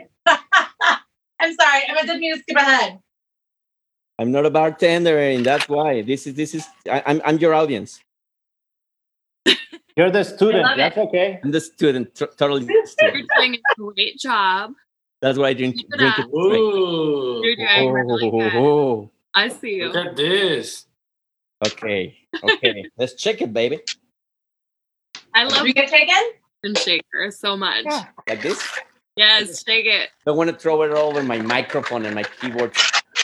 [1.55, 2.99] sorry, I didn't mean to skip ahead.
[4.19, 6.67] I'm not a bartender, and that's why this is this is.
[6.91, 8.01] I, I'm I'm your audience.
[9.97, 10.63] You're the student.
[10.63, 11.41] love That's okay.
[11.43, 12.67] I'm the student, t- totally.
[12.67, 14.73] You're doing a great job.
[15.21, 16.27] That's why I drink Keep it drink up.
[16.27, 16.35] it.
[16.35, 18.55] Ooh, You're doing really oh, good.
[18.55, 19.89] Oh, oh, I see you.
[19.89, 20.87] look at this.
[21.67, 22.85] okay, okay.
[22.97, 23.81] Let's check it, baby.
[25.35, 26.17] I love you get taken?
[26.63, 27.85] and shaker so much.
[28.29, 28.63] Like this.
[29.17, 30.11] Yes, shake it.
[30.25, 32.75] Don't want to throw it all over my microphone and my keyboard.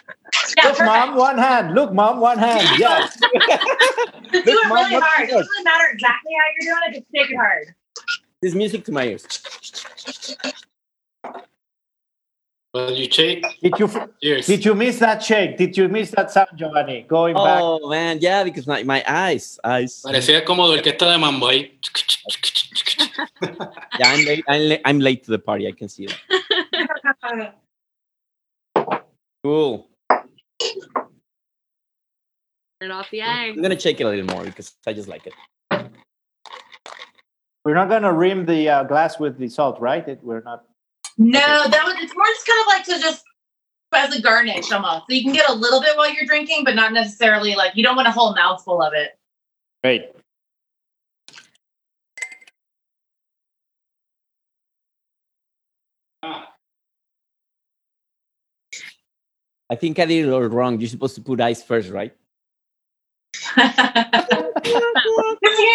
[0.56, 0.86] Yeah, Look, perfect.
[0.86, 1.74] mom, one hand.
[1.74, 2.66] Look, mom, one hand.
[2.78, 3.18] Yes.
[4.32, 5.28] Just do it Look, Mom, really hard.
[5.28, 7.74] It doesn't really matter exactly how you're doing it, just shake it hard.
[8.42, 9.26] This music to my ears.
[12.74, 13.44] Well, you shake.
[13.62, 13.88] Did you
[14.22, 14.46] Cheers.
[14.46, 15.56] did you miss that shake?
[15.56, 17.06] Did you miss that sound, Giovanni?
[17.08, 17.62] Going back.
[17.62, 20.02] Oh man, yeah, because my, my eyes, eyes.
[20.04, 21.70] Parecía como de orquesta de mambo ahí.
[23.98, 24.44] Yeah, I'm late.
[24.48, 25.66] I'm late, I'm late to the party.
[25.68, 26.14] I can see it.
[29.42, 29.88] Cool.
[32.80, 33.46] Turn off the eye.
[33.46, 35.34] I'm gonna shake it a little more because I just like it.
[37.64, 40.06] We're not gonna rim the uh, glass with the salt, right?
[40.06, 40.64] It, we're not.
[41.18, 43.24] No, that was it's more just kind of like to just
[43.94, 45.06] as a garnish almost.
[45.08, 47.82] So you can get a little bit while you're drinking, but not necessarily like you
[47.82, 49.18] don't want a whole mouthful of it.
[49.82, 50.10] Great.
[59.70, 60.80] I think I did it all wrong.
[60.80, 62.14] You're supposed to put ice first, right?
[63.56, 63.72] you need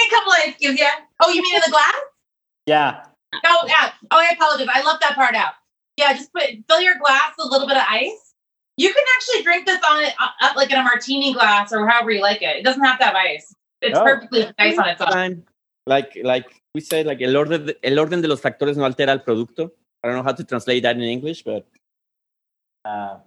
[0.07, 0.91] a couple ice cubes, yeah.
[1.19, 1.95] Oh, you mean in the glass?
[2.65, 3.03] Yeah.
[3.45, 3.91] Oh, yeah.
[4.11, 4.67] Oh, I apologize.
[4.73, 5.53] I left that part out.
[5.97, 8.33] Yeah, just put fill your glass with a little bit of ice.
[8.77, 11.87] You can actually drink this on it uh, up like in a martini glass or
[11.87, 12.57] however you like it.
[12.57, 13.53] It doesn't have to have ice.
[13.81, 14.03] It's Oh.
[14.03, 15.43] perfectly nice on its own.
[15.85, 19.11] Like like we said, like el orden, de, el orden de los factores no altera
[19.11, 19.71] el producto.
[20.03, 21.67] I don't know how to translate that in English, but
[22.83, 23.19] Uh,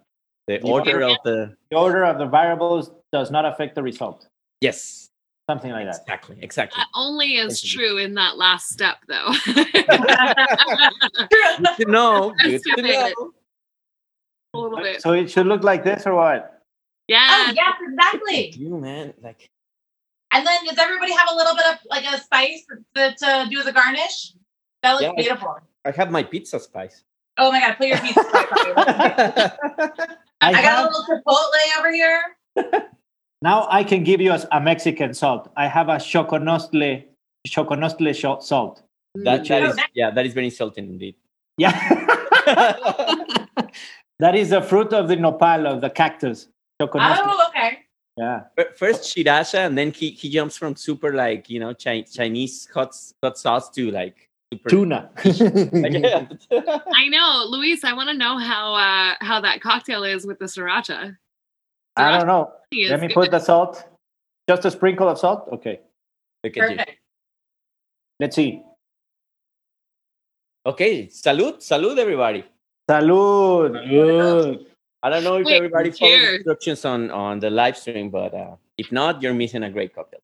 [0.46, 4.26] the order of the the order of the variables does not affect the result.
[4.60, 5.08] yes,
[5.48, 6.00] Something like that.
[6.00, 6.78] exactly, exactly.
[6.78, 7.78] That only is Thank you.
[7.80, 9.30] true in that last step, though.
[9.44, 9.64] Good
[11.76, 12.34] to know.
[12.42, 13.32] Good to know.
[14.54, 15.02] a little bit.
[15.02, 16.62] So it should look like this or what?
[17.08, 17.26] Yeah.
[17.48, 18.50] Oh, yes, exactly.
[18.56, 19.50] You man, like
[20.32, 22.64] And then does everybody have a little bit of like a spice
[22.96, 24.32] to, to do as a garnish?
[24.82, 25.12] That looks Yeah.
[25.16, 25.58] beautiful.
[25.84, 27.04] I have my pizza spice.
[27.36, 29.50] Oh my god, put your pizza spice
[30.48, 30.56] on it.
[30.56, 32.22] I, I got a little chipotle over here.
[33.42, 35.50] now I can give you a, a Mexican salt.
[35.56, 37.04] I have a xoconostle,
[37.46, 38.82] xoconostle sho- salt.
[39.14, 39.86] that, that is, nice.
[39.94, 41.16] yeah, that is very insulting indeed.
[41.56, 41.70] Yeah.
[44.18, 46.48] that is the fruit of the nopal, of the cactus.
[46.80, 47.20] Xoconostle.
[47.22, 47.78] Oh, okay.
[48.16, 48.42] Yeah.
[48.56, 52.94] Fir- First Sriracha, and then he, he jumps from super like you know Chinese hot
[53.22, 55.10] hot sauce to like super Tuna.
[56.92, 57.84] I know, Luis.
[57.84, 61.16] I want to know how uh, how that cocktail is with the sriracha.
[61.96, 62.52] I don't know.
[62.72, 63.14] Let me good.
[63.14, 63.84] put the salt.
[64.48, 65.48] Just a sprinkle of salt?
[65.52, 65.80] Okay.
[66.42, 66.76] Look at you.
[66.76, 66.98] Perfect.
[68.20, 68.62] Let's see.
[70.66, 72.44] Okay, salud, salud, everybody.
[72.88, 73.88] Salud.
[73.88, 74.66] Good.
[75.02, 78.32] I don't know if Wait, everybody followed the instructions on on the live stream, but
[78.32, 80.20] uh, if not, you're missing a great cocktail.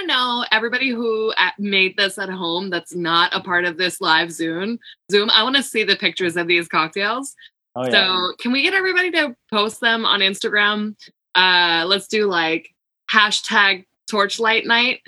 [0.00, 3.64] I want to know everybody who uh, made this at home that's not a part
[3.64, 4.78] of this live Zoom.
[5.10, 5.30] Zoom.
[5.30, 7.34] I want to see the pictures of these cocktails.
[7.74, 7.90] Oh, yeah.
[7.90, 10.96] So can we get everybody to post them on Instagram?
[11.34, 12.74] Uh, let's do like
[13.12, 15.00] hashtag torchlight night.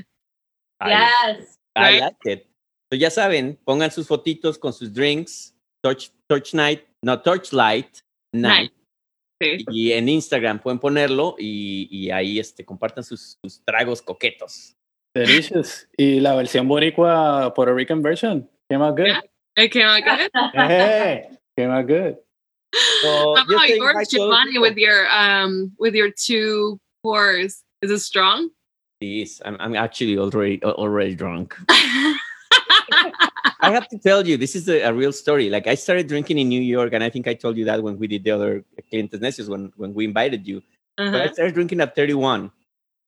[0.85, 1.57] Yes.
[1.74, 2.00] I, Right?
[2.02, 2.46] like it.
[2.92, 5.52] So ya saben, pongan sus fotitos con sus drinks,
[5.83, 8.02] torch, torch night, no, torchlight
[8.35, 8.72] night.
[9.40, 9.64] Sí.
[9.70, 14.76] Y en Instagram pueden ponerlo y, y ahí este, compartan sus, sus tragos coquetos.
[15.14, 15.87] Delicious.
[15.98, 19.09] Y la versión boricua, Puerto Rican version, came out good.
[19.09, 19.20] Yeah.
[19.57, 20.31] It came out good.
[20.55, 21.29] Hey.
[21.57, 22.16] Came out good.
[23.03, 26.11] So, How yo about say yours, hi to other Giovanni, with your um with your
[26.11, 27.62] two pours?
[27.83, 28.48] Is it strong?
[29.01, 31.55] Yes, I'm, I'm actually already already drunk.
[31.68, 35.51] I have to tell you, this is a, a real story.
[35.51, 37.98] Like I started drinking in New York, and I think I told you that when
[37.98, 40.62] we did the other Clientes Necios when when we invited you.
[40.96, 41.33] But I Uh-huh.
[41.35, 42.51] started drinking at 31.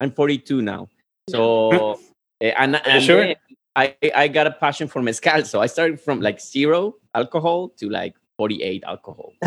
[0.01, 0.88] I'm 42 now.
[1.31, 1.99] So
[2.41, 3.35] eh, and, and sure?
[3.77, 5.45] I I got a passion for mezcal.
[5.45, 9.33] So I started from like zero alcohol to like 48 alcohol.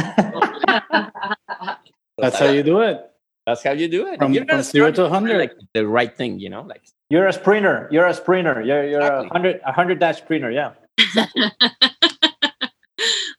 [2.18, 3.02] That's how you do it.
[3.46, 4.20] That's how you do it.
[4.20, 5.38] From- You're from zero to 100.
[5.38, 7.88] Like the right thing, you know, like You're a sprinter.
[7.92, 8.62] You're a sprinter.
[8.62, 9.28] You're you're Exactly.
[9.28, 10.52] a hundred a hundred dash sprinter.
[10.52, 10.74] Yeah.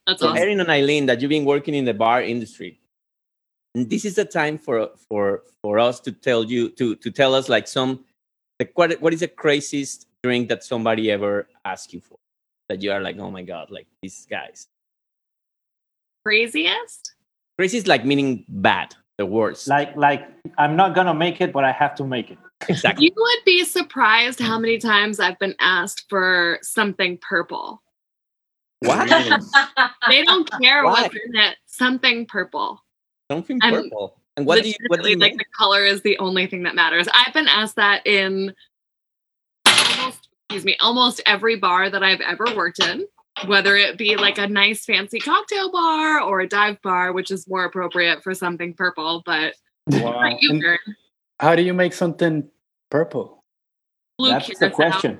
[0.06, 0.38] That's So awesome.
[0.42, 2.80] Eryn and Eileen, that you've been working in the bar industry,
[3.74, 7.34] and this is the time for for for us to tell you to to tell
[7.34, 8.04] us like some
[8.58, 12.18] like what what is the craziest drink that somebody ever asked you for
[12.68, 14.66] that you are like oh my god like these guys
[16.24, 17.14] Craziest?
[17.58, 21.72] craziest like meaning bad the worst Like like I'm not gonna make it, but I
[21.72, 22.38] have to make it.
[22.68, 27.82] exactly You would be surprised how many times I've been asked for something purple.
[28.80, 29.08] what
[30.08, 31.02] They don't care Why?
[31.02, 31.56] what's in it.
[31.66, 32.80] Something purple.
[33.30, 35.38] something And purple and what do you what do you like make?
[35.38, 37.08] the color is the only thing that matters.
[37.12, 38.54] I've been asked that in
[39.66, 43.06] almost excuse me, almost every bar that I've ever worked in,
[43.46, 47.48] whether it be like a nice fancy cocktail bar or a dive bar, which is
[47.48, 49.22] more appropriate for something purple.
[49.26, 49.54] But
[49.90, 50.36] Wow.
[50.40, 50.76] you
[51.40, 52.48] how do you make something
[52.90, 53.42] purple?
[54.18, 55.18] blue That's the question.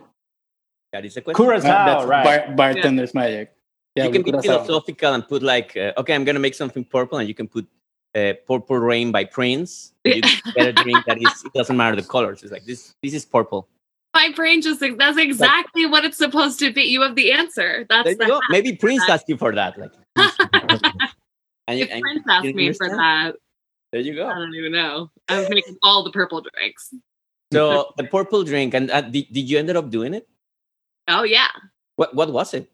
[0.92, 2.24] that is a question Curacao, Uh, that's right?
[2.56, 3.52] bar- bartender's magic.
[3.96, 4.64] Yeah, you can be curacao.
[4.64, 7.66] philosophical and put like uh, okay i'm gonna make something purple and you can put
[8.14, 10.20] uh, purple rain by prince you
[10.54, 13.24] get a drink that is it doesn't matter the colors it's like this this is
[13.24, 13.68] purple
[14.14, 16.82] My brain just that's exactly what it's supposed to be.
[16.84, 17.84] You have the answer.
[17.88, 19.20] That's the maybe prince that.
[19.20, 19.92] asked you for that like
[21.68, 23.36] and, if and Prince asked me for that,
[23.92, 24.26] there you go.
[24.26, 25.10] I don't even know.
[25.28, 26.94] I was making all the purple drinks.
[27.52, 30.26] so the purple drink and uh, did, did you ended up doing it
[31.06, 31.48] Oh yeah.
[31.96, 32.70] what what was it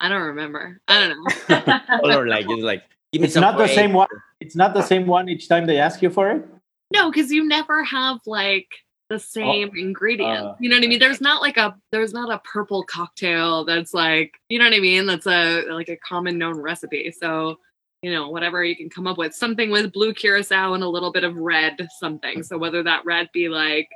[0.00, 0.80] I don't remember.
[0.88, 1.78] I don't know.
[2.20, 2.82] or like it's like
[3.22, 4.08] It's some not the same one.
[4.40, 6.46] It's not the same one each time they ask you for it.
[6.92, 8.68] No, because you never have like
[9.10, 10.42] the same ingredients.
[10.42, 10.98] uh, you know what I mean?
[10.98, 14.80] There's not like a there's not a purple cocktail that's like you know what I
[14.80, 15.06] mean?
[15.06, 17.12] That's a like a common known recipe.
[17.12, 17.58] So
[18.02, 21.12] you know whatever you can come up with something with blue curacao and a little
[21.12, 22.42] bit of red something.
[22.42, 23.88] So whether that red be like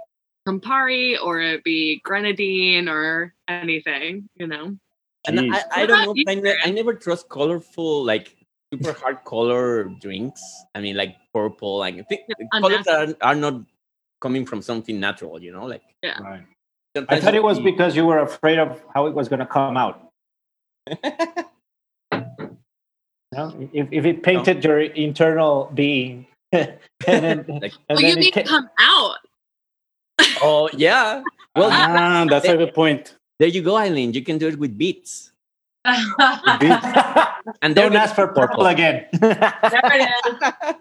[0.47, 4.77] Campari or it be grenadine or anything, you know.
[5.27, 5.63] and I, Jeez.
[5.73, 8.35] I What don't know I, ne- I never trust colorful like
[8.73, 10.43] super hard color drinks
[10.75, 13.63] i mean like purple like I think It's colors are, are not
[14.21, 16.45] coming from something natural you know like Right.
[17.09, 19.77] I thought it was because you were afraid of how it was going to come
[19.77, 20.11] out.
[23.31, 23.55] No?
[23.73, 28.29] If, if it painted your internal being, and then, Like- and Well, you then mean
[28.29, 29.17] it ca- come out.
[30.43, 31.23] oh yeah
[31.55, 33.15] well ah, that's a good point.
[33.39, 35.33] there you go eileen you can do it with beets Beets.
[37.63, 39.07] and they're don't ask for be purple again.
[39.13, 39.39] There
[39.73, 40.75] it is.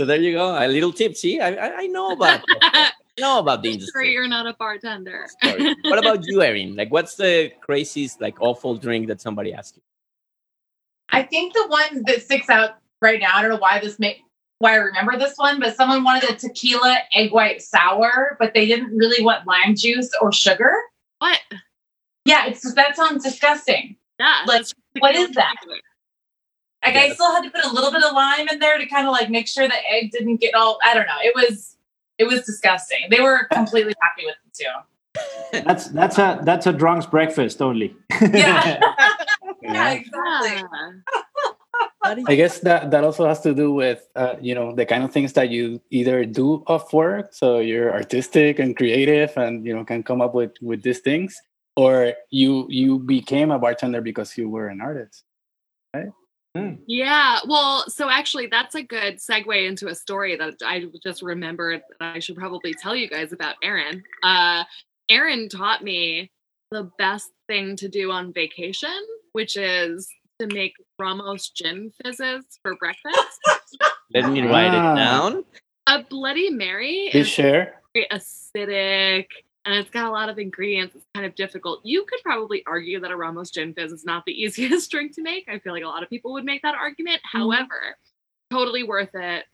[0.00, 3.38] so there you go a little tip see i i, I know about I know
[3.38, 5.28] about the Sorry, industry you're not a bartender.
[5.84, 9.82] What about you Eryn like what's the craziest like awful drink that somebody asked you
[11.10, 14.18] I think the one that sticks out right now, I don't know why this make
[14.58, 18.66] why I remember this one, but someone wanted a tequila egg white sour, but they
[18.66, 20.72] didn't really want lime juice or sugar.
[21.18, 21.40] what?
[22.24, 23.96] Yeah, it's that sounds disgusting.
[24.18, 24.42] Yeah.
[24.46, 24.66] Like,
[24.98, 25.54] what is that?
[26.84, 29.06] Like I still had to put a little bit of lime in there to kind
[29.06, 31.18] of like make sure the egg didn't get all I don't know.
[31.22, 31.76] It was
[32.18, 33.06] it was disgusting.
[33.10, 35.62] They were completely happy with it too.
[35.66, 37.96] that's that's a that's a drunk's breakfast only.
[38.20, 38.28] Yeah.
[38.32, 38.80] yeah,
[39.62, 39.90] Yeah.
[39.92, 40.50] exactly.
[40.56, 42.22] Yeah.
[42.26, 45.10] I guess that that also has to do with uh, you know the kind of
[45.12, 49.84] things that you either do off work, so you're artistic and creative, and you know
[49.84, 51.40] can come up with with these things,
[51.76, 55.24] or you you became a bartender because you were an artist.
[55.94, 56.08] Right?
[56.86, 57.40] Yeah.
[57.48, 62.14] Well, so actually, that's a good segue into a story that I just remembered that
[62.14, 64.02] I should probably tell you guys about Eryn.
[64.22, 64.62] Uh,
[65.10, 66.30] Eryn taught me
[66.70, 68.94] the best thing to do on vacation,
[69.32, 70.08] which is
[70.40, 73.40] to make Ramos gin fizzes for breakfast.
[74.14, 74.92] let me write Ah.
[74.92, 75.44] it down
[75.88, 77.80] a Bloody Mary Please is share.
[77.94, 79.26] very acidic
[79.64, 80.94] and it's got a lot of ingredients.
[80.94, 81.80] It's kind of difficult.
[81.84, 85.22] You could probably argue that a Ramos gin fizz is not the easiest drink to
[85.22, 85.48] make.
[85.48, 87.20] I feel like a lot of people would make that argument.
[87.28, 87.38] Mm-hmm.
[87.38, 87.96] However,
[88.50, 89.44] totally worth it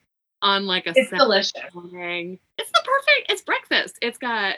[0.43, 1.53] on like a It's delicious.
[1.75, 2.39] morning.
[2.59, 3.31] It's the perfect.
[3.31, 3.97] It's breakfast.
[4.03, 4.57] It's got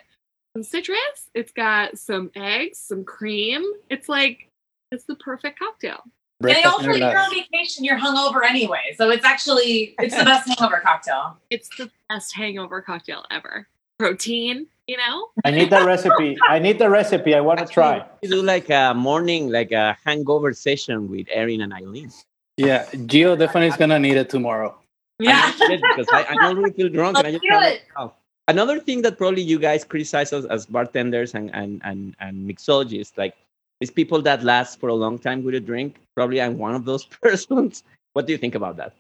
[0.57, 1.29] some citrus.
[1.35, 3.65] It's got some eggs, some cream.
[3.91, 4.49] It's like
[4.91, 6.03] it's the perfect cocktail.
[6.45, 8.95] And also, never you're on vacation, you're hungover anyway.
[8.97, 11.37] So it's actually it's the best hangover cocktail.
[11.51, 13.69] It's the best hangover cocktail ever.
[13.99, 14.67] protein.
[14.89, 16.37] You know, I need the recipe.
[16.49, 17.35] I need the recipe.
[17.35, 18.05] I want to try.
[18.23, 22.11] You do like a morning, like a hangover session with Eryn and Eileen.
[22.57, 24.77] Yeah, geo definitely is gonna need it tomorrow.
[25.19, 25.53] Yeah.
[25.55, 27.19] I because I, I don't really feel drunk.
[27.19, 27.83] and I just do it.
[27.97, 28.19] alcohol.
[28.49, 33.17] Another thing that probably you guys criticize us as bartenders and, and, and, and mixologists,
[33.17, 33.37] like
[33.81, 35.97] these people that last for a long time with a drink.
[36.17, 37.85] Probably I'm one of those persons.
[38.15, 38.95] What do you think about that?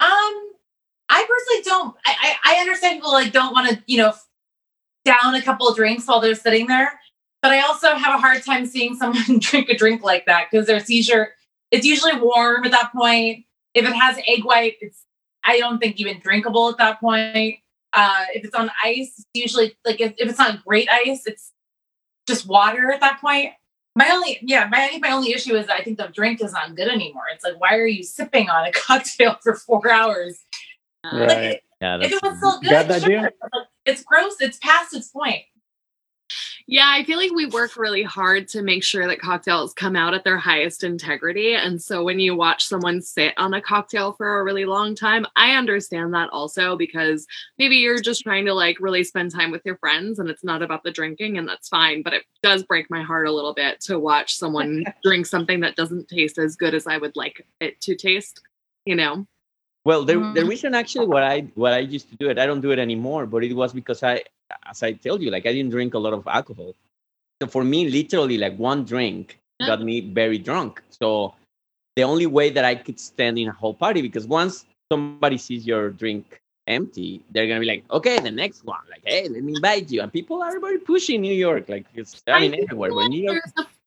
[0.00, 0.52] Um,
[1.62, 1.96] Don't.
[2.06, 4.12] I I, understand people like don't want to, you know,
[5.04, 7.00] down a couple drinks while they're sitting there.
[7.42, 10.66] But I also have a hard time seeing someone drink a drink like that because
[10.66, 11.34] their seizure.
[11.70, 13.44] It's usually warm at that point.
[13.74, 15.04] If it has egg white, it's
[15.44, 17.58] I don't think even drinkable at that point.
[17.92, 21.52] Uh, if it's on ice, it's usually like if, if it's not great ice, it's
[22.26, 23.52] just water at that point.
[23.96, 26.52] My only, yeah, my I think my only issue is I think the drink is
[26.52, 27.24] not good anymore.
[27.34, 30.44] It's like, why are you sipping on a cocktail for four hours?
[31.04, 31.60] Right.
[31.80, 33.30] Yeah, If that's it was still good, that, sure.
[33.86, 34.36] It's gross.
[34.40, 35.42] It's past its point.
[36.66, 40.14] Yeah, I feel like we work really hard to make sure that cocktails come out
[40.14, 41.54] at their highest integrity.
[41.54, 45.26] And so when you watch someone sit on a cocktail for a really long time,
[45.34, 47.26] I understand that also because
[47.58, 50.62] maybe you're just trying to like really spend time with your friends and it's not
[50.62, 52.02] about the drinking, and that's fine.
[52.02, 55.74] But it does break my heart a little bit to watch someone drink something that
[55.74, 58.42] doesn't taste as good as I would like it to taste,
[58.84, 59.26] you know?
[59.84, 60.48] Well, the, the Mm.
[60.48, 63.26] reason actually what I what I used to do it, I don't do it anymore,
[63.26, 64.22] but it was because I,
[64.68, 66.74] as I told you, like I didn't drink a lot of alcohol.
[67.40, 70.82] So for me, literally, like one drink got me very drunk.
[70.90, 71.34] So
[71.96, 75.66] the only way that I could stand in a whole party, because once somebody sees
[75.66, 79.54] your drink empty, they're gonna be like, okay, the next one, like, hey, let me
[79.54, 80.02] invite you.
[80.02, 82.92] And people are very pushy in New York, like it's I mean everywhere.
[82.92, 83.42] But New York,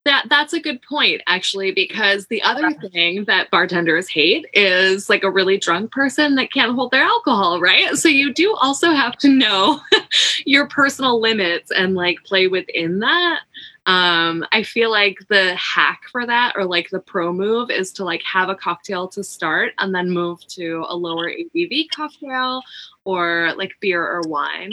[0.05, 5.23] that that's a good point actually because the other thing that bartenders hate is like
[5.23, 7.95] a really drunk person that can't hold their alcohol right?
[7.95, 9.79] So you do also have to know
[10.45, 13.41] your personal limits and like play within that.
[13.85, 18.05] Um i feel like the hack for that or like the pro move is to
[18.05, 22.61] like have a cocktail to start and then move to a lower abv cocktail
[23.03, 24.71] or like beer or wine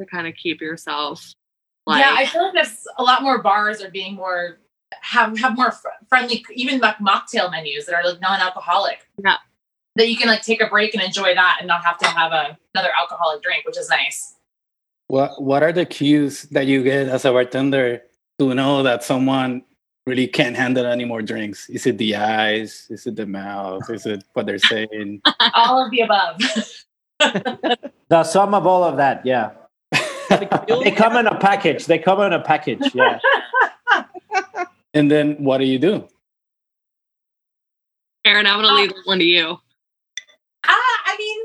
[0.00, 1.34] to kind of keep yourself
[1.86, 4.58] like yeah, I feel like there's a lot more bars are being more
[5.00, 9.06] have have more fr- friendly, even like mocktail menus that are like non-alcoholic.
[9.22, 9.36] Yeah.
[9.96, 12.32] That you can like take a break and enjoy that and not have to have
[12.32, 14.36] a, another alcoholic drink, which is nice.
[15.08, 18.02] What What are the cues that you get as a bartender
[18.38, 19.62] to know that someone
[20.06, 21.68] really can't handle any more drinks?
[21.68, 22.86] Is it the eyes?
[22.90, 23.88] Is it the mouth?
[23.90, 25.20] Is it what they're saying?
[25.54, 26.40] All of the above.
[28.08, 29.52] The sum of all of that, yeah.
[30.28, 31.86] They come in a package.
[31.86, 33.18] They come in a package, yeah.
[34.94, 36.08] And then what do you do?
[38.26, 39.58] Eryn i'm gonna leave that one to you
[40.64, 41.38] Ah, I mean,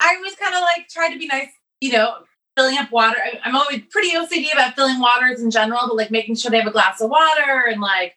[0.00, 1.50] I was kind of like trying to be nice,
[1.80, 2.16] you know,
[2.56, 3.16] filling up water.
[3.22, 6.58] I- I'm always pretty OCD about filling waters in general, but like making sure they
[6.58, 8.16] have a glass of water and like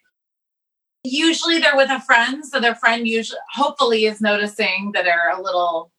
[1.04, 5.40] usually they're with a friend, so their friend usually hopefully is noticing that they're a
[5.40, 5.92] little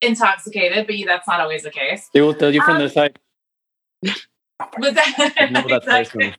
[0.00, 2.08] intoxicated, but that's not always the case.
[2.12, 3.18] They will tell you from Um, the side.
[4.78, 6.34] Was that I know that exactly.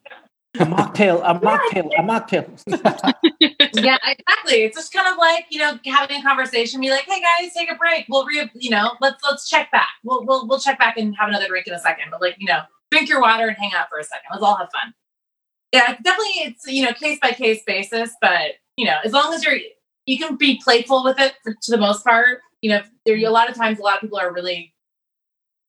[0.55, 2.49] A mocktail, a mocktail, a mocktail.
[3.39, 4.63] yeah, exactly.
[4.63, 7.71] It's just kind of like you know having a conversation, be like, "Hey guys, take
[7.71, 8.05] a break.
[8.09, 9.89] We'll re, you know, let's let's check back.
[10.03, 12.05] We'll we'll we'll check back and have another drink in a second.
[12.09, 14.25] But like you know, drink your water and hang out for a second.
[14.31, 14.93] Let's all have fun.
[15.71, 16.33] Yeah, definitely.
[16.37, 19.59] It's you know case by case basis, but you know, as long as you're
[20.07, 22.39] you can be playful with it for, to the most part.
[22.61, 24.73] You know, there are a lot of times a lot of people are really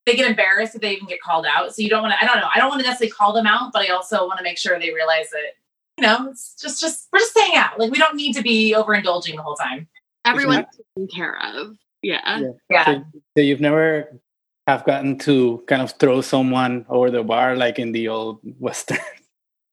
[0.06, 1.74] they get embarrassed if they even get called out.
[1.74, 2.22] So you don't want to.
[2.22, 2.48] I don't know.
[2.54, 4.78] I don't want to necessarily call them out, but I also want to make sure
[4.78, 5.56] they realize that
[5.98, 7.78] you know it's just just we're just staying out.
[7.78, 9.88] Like we don't need to be overindulging the whole time.
[10.24, 12.84] everyone's taken care of yeah Yeah.
[12.84, 13.04] So,
[13.36, 14.20] so you've never
[14.66, 18.98] have gotten to kind of throw someone over the bar like in the old western.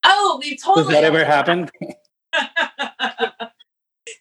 [0.04, 0.86] Oh, we totally.
[0.94, 1.70] Does that ever happen?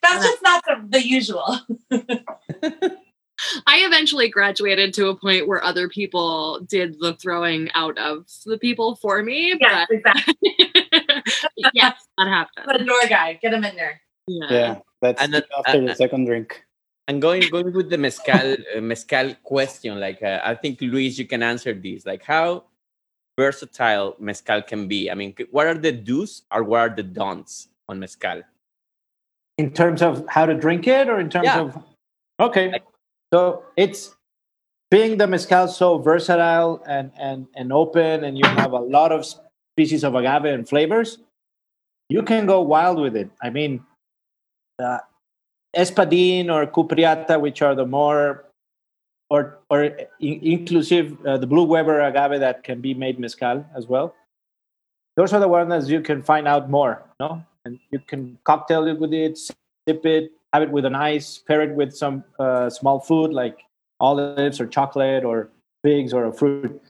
[0.02, 1.60] That's just not the, the usual.
[3.66, 8.58] I eventually graduated to a point where other people did the throwing out of the
[8.58, 9.54] people for me.
[9.60, 10.34] Yes, exactly.
[10.92, 11.24] But
[11.74, 12.86] yes, that The happened.
[12.88, 14.00] door guy, get him in there.
[14.26, 14.46] Yeah.
[14.50, 16.62] Yeah, that's And then- after uh, the second drink.
[17.08, 21.24] And going going with the mezcal uh, mezcal question, like uh, I think Luis, you
[21.24, 22.04] can answer this.
[22.04, 22.64] Like how
[23.38, 25.08] versatile mezcal can be.
[25.08, 28.42] I mean, what are the do's or what are the don'ts on mezcal?
[29.58, 31.60] in terms of how to drink it or in terms Yeah.
[31.60, 31.82] of
[32.40, 32.72] okay
[33.36, 34.16] so it's
[34.90, 39.26] being the mezcal so versatile and and and open and you have a lot of
[39.26, 41.18] species of agave and flavors
[42.08, 43.84] you can go wild with it i mean
[44.78, 45.00] uh,
[45.76, 48.46] espadin or cupreata which are the more
[49.28, 53.88] or or in, inclusive uh, the blue Weber agave that can be made mezcal as
[53.88, 54.14] well.
[55.16, 57.42] Those are the ones that you can find out more, no?
[57.64, 61.60] And you can cocktail it with it, sip it, have it with an ice, pair
[61.60, 63.58] it with some uh, small food like
[64.00, 65.50] olives or chocolate or
[65.84, 66.80] figs or a fruit.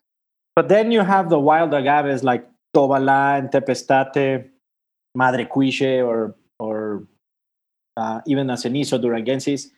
[0.54, 4.48] But then you have the wild agaves like Tobalá, Tepeztate,
[5.16, 7.04] Madre Cuiche, or or
[7.96, 9.70] uh, even a Cenizo Duranguensis,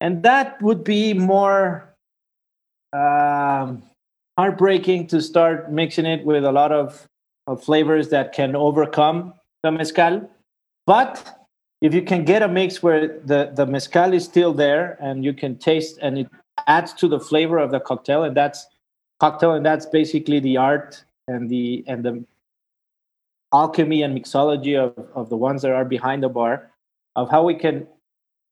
[0.00, 1.94] and that would be more
[2.92, 3.82] um,
[4.38, 7.06] heartbreaking to start mixing it with a lot of,
[7.46, 10.30] of flavors that can overcome the mezcal.
[10.86, 11.35] But
[11.80, 15.32] if you can get a mix where the, the mezcal is still there and you
[15.32, 16.28] can taste and it
[16.66, 18.66] adds to the flavor of the cocktail, and that's
[19.20, 22.24] cocktail, and that's basically the art and the and the
[23.52, 26.70] alchemy and mixology of, of the ones that are behind the bar
[27.14, 27.86] of how we can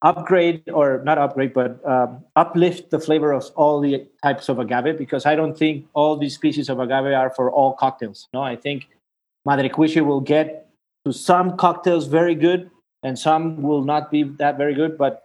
[0.03, 4.97] upgrade or not upgrade but um, uplift the flavor of all the types of agave
[4.97, 8.29] because i don't think all these species of agave are for all cocktails.
[8.33, 8.89] No i think
[9.45, 9.69] madre
[10.01, 10.69] will get
[11.05, 12.71] to some cocktails very good
[13.05, 15.25] and some will not be that very good but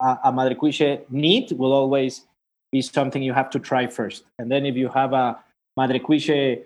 [0.00, 2.26] a madre cuiche neat will always
[2.72, 4.24] be something you have to try first.
[4.38, 5.38] And then if you have a
[5.76, 6.62] madre cuiche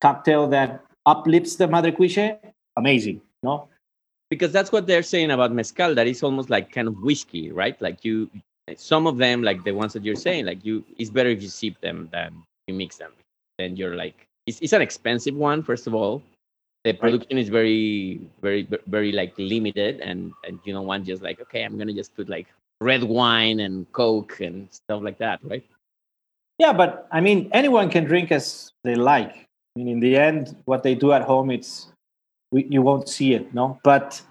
[0.00, 2.38] cocktail that uplifts the madre cuiche
[2.76, 3.68] amazing no?
[4.30, 7.80] Because that's what they're saying about mezcal that is almost like kind of whiskey right?
[7.80, 8.30] Like you
[8.76, 11.48] some of them like the ones that you're saying like you it's better if you
[11.48, 13.12] sip them than you mix them.
[13.58, 16.22] Then you're like it's, it's an expensive one first of all
[16.84, 21.40] the production is very very very like limited and and you don't want just like
[21.40, 22.46] okay i'm gonna just put like
[22.80, 25.64] red wine and coke and stuff like that right?
[26.58, 29.34] Yeah but i mean anyone can drink as they like.
[29.74, 31.88] I mean in the end what they do at home it's
[32.52, 33.80] we, you won't see it no?
[33.82, 34.22] But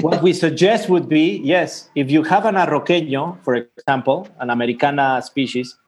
[0.00, 5.22] what we suggest would be yes if you have an arroqueño for example an americana
[5.22, 5.78] species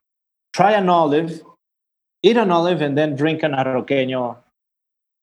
[0.53, 1.43] try an olive
[2.23, 4.37] eat an olive and then drink an arroqueño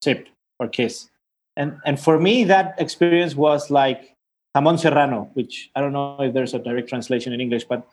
[0.04, 0.28] sip
[0.60, 1.10] or kiss.
[1.58, 4.16] And and for me that experience was like
[4.56, 7.88] jamon serrano which i don't know if there's a direct translation in english but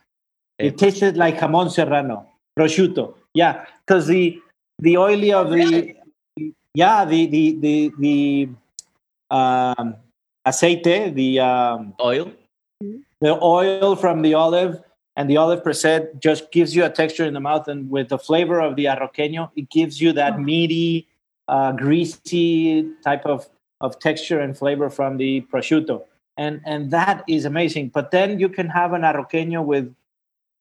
[0.58, 2.26] it tasted like jamon serrano
[2.58, 3.14] prosciutto.
[3.34, 4.40] Yeah because the
[4.78, 5.94] the oily of the
[6.74, 8.48] yeah the the the the
[9.30, 9.94] um
[10.46, 12.30] aceite the um oil?
[13.20, 14.82] the oil from the olive
[15.16, 18.18] and the olive percent just gives you a texture in the mouth and with the
[18.18, 21.06] flavor of the arroqueño it gives you that meaty
[21.48, 23.48] uh, greasy type of,
[23.80, 26.04] of texture and flavor from the prosciutto.
[26.38, 27.90] And and that is amazing.
[27.90, 29.94] But then you can have an arroqueño with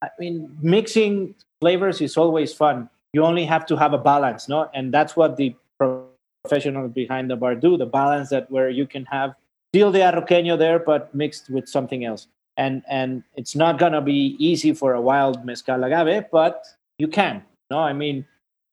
[0.04, 2.90] i mean mixing flavors is always fun.
[3.14, 4.70] You only have to have a balance no?
[4.74, 9.06] And that's what the professionals behind the bar do the balance that where you can
[9.06, 9.36] have
[9.74, 12.28] still the arroqueño there but mixed with something else.
[12.58, 16.66] And and it's not gonna be easy for a wild mezcal agave but
[16.98, 17.80] you can no?
[17.80, 18.26] I mean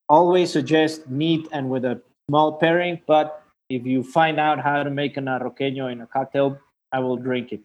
[0.09, 4.91] always suggest meat and with a small pairing but if you find out how to
[4.91, 6.59] make an arroqueño in a cocktail
[6.93, 7.61] i will drink it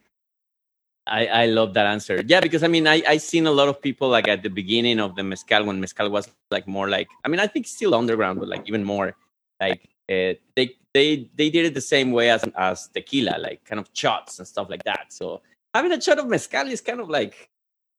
[1.05, 2.23] I, I love that answer.
[2.25, 4.99] Yeah, because I mean, I I seen a lot of people like at the beginning
[4.99, 8.39] of the mezcal when mezcal was like more like I mean, I think still underground,
[8.39, 9.15] but like even more
[9.59, 13.79] like uh, they they they did it the same way as as tequila, like kind
[13.79, 15.11] of shots and stuff like that.
[15.11, 15.41] So
[15.73, 17.49] having a shot of mezcal is kind of like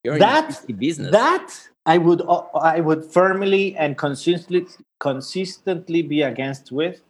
[0.03, 1.13] you're that in business.
[1.13, 4.67] that i would uh, i would firmly and consistently
[5.01, 7.01] consistently be against with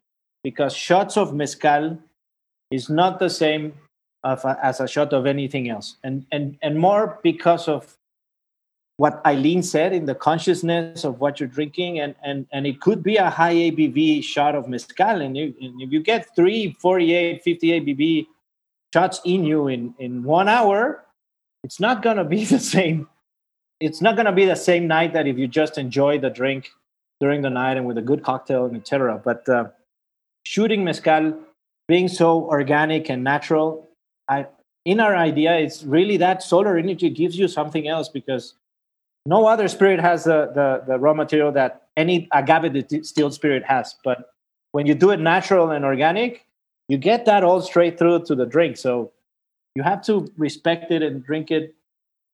[0.43, 1.99] because shots of mezcal
[2.71, 3.73] is not the same
[4.25, 5.97] a, as a shot of anything else.
[6.03, 7.97] And and and more because of
[8.97, 13.03] what Eileen said in the consciousness of what you're drinking and and and it could
[13.03, 17.43] be a high ABV shot of mezcal and, you, and if you get 3 48
[17.43, 18.27] 50 ABV
[18.95, 21.05] shots in you in in 1 hour
[21.65, 23.09] it's not going to be the same
[23.87, 26.71] it's not going to be the same night that if you just enjoy the drink
[27.21, 29.65] during the night and with a good cocktail and etc but uh,
[30.45, 31.35] shooting mezcal
[31.89, 33.89] being so organic and natural
[34.29, 34.47] i
[34.85, 38.55] in our idea it's really that solar energy gives you something else because
[39.27, 43.95] no other spirit has the, the, the raw material that any agave distilled spirit has.
[44.05, 44.31] But
[44.73, 46.45] when you do it natural and organic
[46.89, 48.77] you get that all straight through to the drink.
[48.77, 49.11] So
[49.75, 51.75] you have to respect it and drink it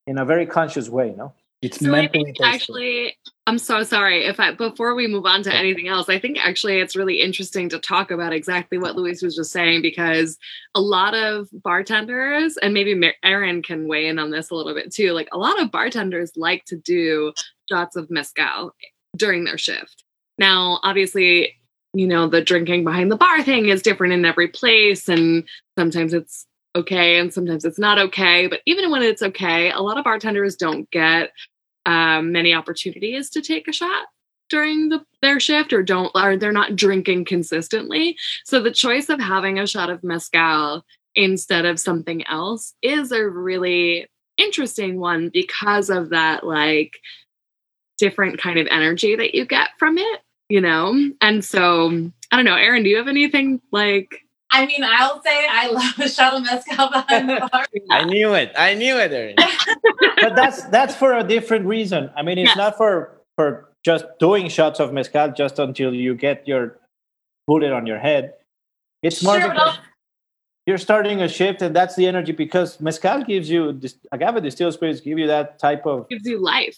[0.09, 1.33] in a very conscious way no
[1.63, 5.43] it's So I mentally think actually, I'm so sorry if I before we move on
[5.43, 9.21] to anything else, I think actually it's really interesting to talk about exactly what Luis
[9.23, 10.39] was just saying because
[10.75, 12.95] a lot of bartenders and maybe
[13.25, 15.13] Eryn can weigh in on this a little bit too.
[15.13, 17.33] Like a lot of bartenders like to do
[17.71, 18.75] shots of mezcal
[19.17, 20.05] during their shift.
[20.39, 21.57] Now, obviously,
[21.93, 25.45] you know the drinking behind the bar thing is different in every place, and
[25.77, 26.47] sometimes it's
[26.77, 28.47] okay and sometimes it's not okay.
[28.47, 31.31] But even when it's okay, a lot of bartenders don't get
[31.87, 34.07] um, many opportunities to take a shot
[34.49, 38.17] during the, their shift or don't or they're not drinking consistently.
[38.45, 43.27] So the choice of having a shot of mezcal instead of something else is a
[43.27, 46.99] really interesting one because of that like
[47.99, 51.11] different kind of energy that you get from it, you know?
[51.21, 54.23] And so I don't know, Eryn, do you have anything like
[54.53, 57.67] I mean, I'll say I love a shot of mezcal behind the bar.
[57.91, 58.53] I knew it.
[58.57, 59.37] I knew it, Eryn.
[60.21, 62.11] but that's that's for a different reason.
[62.17, 62.57] I mean, it's Yes.
[62.57, 66.79] not for for just doing shots of mezcal just until you get your
[67.47, 68.35] bullet on your head.
[69.03, 69.79] It's more Sure, because
[70.67, 74.75] you're starting a shift, and that's the energy because mezcal gives you this agave distilled
[74.75, 76.77] spirits give you that type of gives you life?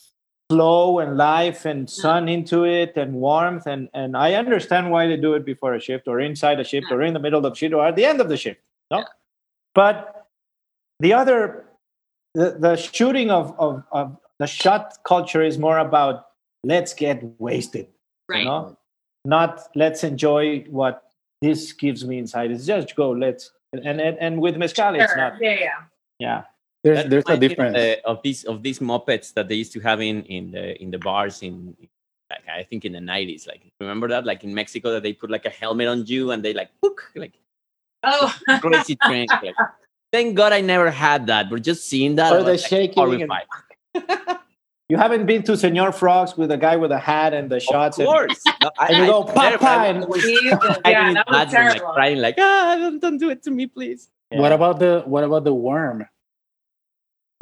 [0.48, 5.16] Flow and life and sun into it and warmth and and I understand why they
[5.16, 7.72] do it before a shift or inside a shift or in the middle of shift
[7.74, 8.60] or at the end of the shift.
[8.90, 9.04] No,
[9.74, 10.26] but
[11.00, 11.64] the other
[12.34, 16.26] the, the shooting of, of of the shot culture is more about
[16.64, 17.86] let's get wasted,
[18.28, 18.40] Right.
[18.40, 18.76] you know,
[19.24, 21.02] not let's enjoy what
[21.40, 22.50] this gives me inside.
[22.50, 25.70] It's just go let's and and, and with mezcal it's not Yeah, yeah.
[26.18, 26.42] yeah.
[26.84, 27.76] There's That there's a reminds me of difference.
[27.76, 30.90] the- of these of these mopeds that they used to have in in the in
[30.90, 31.76] the bars in
[32.30, 33.46] like I think in the nineties.
[33.46, 34.26] Like remember that?
[34.26, 37.12] Like in Mexico that they put like a helmet on you and they like book
[37.14, 37.34] like
[38.04, 39.28] Oh, crazy train.
[39.30, 39.54] Like,
[40.12, 41.48] thank God I never had that.
[41.48, 43.30] But just seeing that, I Or the was, like, shaking and-
[44.88, 47.98] You haven't been to Senor Frogs with a guy with a hat and the shots
[47.98, 48.42] Of and course.
[48.60, 50.58] No, I, and you I- go, I- "Papa," and- Jesus.
[50.84, 53.50] I yeah, didn't that was imagine, like crying like ah don't, don't do it to
[53.52, 54.10] me please.
[54.30, 56.08] What about the what about the worm?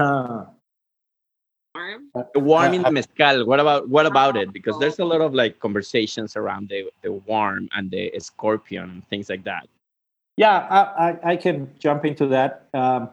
[0.01, 0.47] Uh,
[2.35, 2.71] Warm.
[2.73, 3.47] The in the mezcal.
[3.47, 4.53] What about what about it?
[4.53, 9.09] Because there's a lot of like conversations around the the worm and the scorpion and
[9.09, 9.69] things like that.
[10.37, 12.69] yeah, I, I, I can jump into that.
[12.75, 13.11] Um,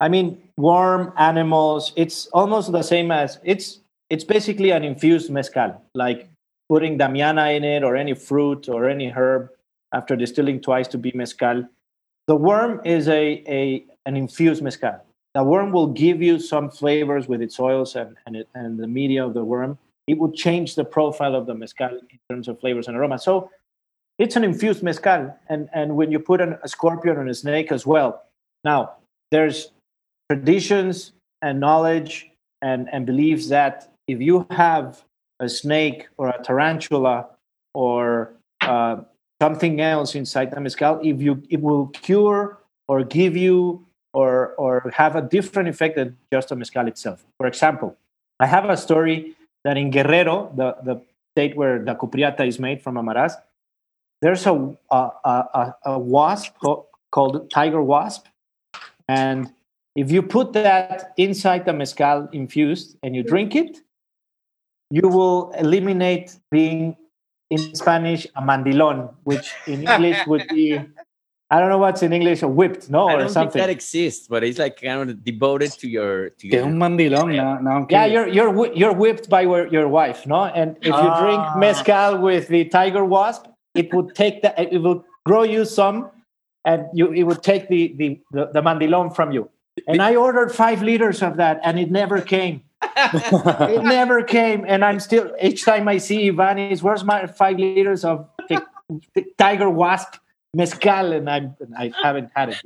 [0.00, 1.92] I mean, warm animals.
[1.94, 3.78] It's almost the same as it's.
[4.10, 6.28] It's basically an infused mezcal, like
[6.68, 9.48] putting damiana in it or any fruit or any herb
[9.94, 11.64] after distilling twice to be mezcal.
[12.26, 15.00] The worm is a, a an infused mezcal.
[15.34, 18.86] The worm will give you some flavors with its oils and and, it, and the
[18.86, 19.78] media of the worm.
[20.06, 23.18] It will change the profile of the mezcal in terms of flavors and aroma.
[23.18, 23.50] So
[24.18, 27.72] it's an infused mezcal and and when you put an, a scorpion and a snake
[27.72, 28.22] as well
[28.64, 28.92] now
[29.30, 29.72] there's
[30.30, 32.30] traditions and knowledge
[32.62, 35.02] and and beliefs that if you have
[35.40, 37.26] a snake or a tarantula
[37.74, 38.96] or uh,
[39.40, 42.58] something else inside the mezcal if you it will cure
[42.88, 47.24] or give you or or have a different effect than just a mezcal itself.
[47.38, 47.96] For example
[48.40, 51.00] i have a story that in guerrero the the
[51.32, 53.34] state where the cupreata is made from Amarás
[54.20, 54.54] there's a
[54.90, 56.54] a, a, a- wasp
[57.10, 58.26] called tiger wasp,
[59.08, 59.50] and
[59.96, 63.78] if you put that inside the mezcal infused and you drink it,
[64.90, 66.96] you will eliminate being
[67.50, 70.80] in Spanish a mandilon, which in English would be
[71.52, 73.52] I don't know what's in English, whipped, no, I or don't something.
[73.52, 76.64] think that exists, but it's like kind of devoted to your to your.
[76.64, 77.28] un mandilón.
[77.36, 80.40] Now, now I'm Yeah, you're you're you're whipped by your, your wife, no?
[80.60, 81.58] And if you drink Ah.
[81.62, 83.42] mezcal with the tiger wasp,
[83.74, 84.54] it would take that.
[84.76, 86.08] It will grow you some,
[86.64, 89.50] and you it would take the the the, the mandilon from you.
[89.86, 92.62] And I ordered five liters of that, and it never came.
[93.76, 98.04] it never came, and I'm still each time I see Ivanis, where's my five liters
[98.04, 98.56] of the,
[99.14, 100.16] t- tiger wasp
[100.54, 101.12] mezcal?
[101.12, 102.62] And I I haven't had it.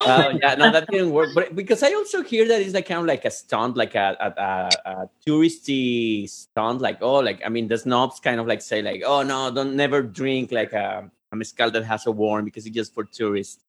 [0.00, 1.30] Uh, yeah, no, that didn't work.
[1.34, 4.16] But because I also hear that it's like kind of like a stunt, like a,
[4.20, 6.80] a, a, a touristy stunt.
[6.80, 9.74] Like, oh, like I mean, the snobs kind of like say like, oh no, don't
[9.74, 13.64] never drink like a, a mezcal that has a worm because it's just for tourists.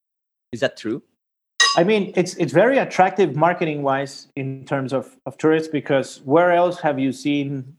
[0.51, 1.01] Is that true?
[1.77, 6.51] I mean, it's it's very attractive marketing wise in terms of, of tourists because where
[6.51, 7.75] else have you seen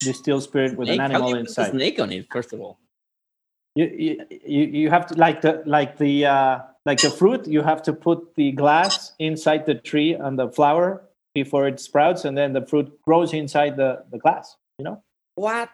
[0.00, 1.00] distilled spirit with Snake?
[1.00, 1.70] an How do animal you inside?
[1.70, 2.26] snake on it?
[2.30, 2.78] First of all,
[3.76, 7.46] You, you you you have to like the like the uh, like the fruit.
[7.46, 11.02] You have to put the glass inside the tree and the flower
[11.34, 14.56] before it sprouts, and then the fruit grows inside the the glass.
[14.78, 15.02] You know.
[15.36, 15.68] what?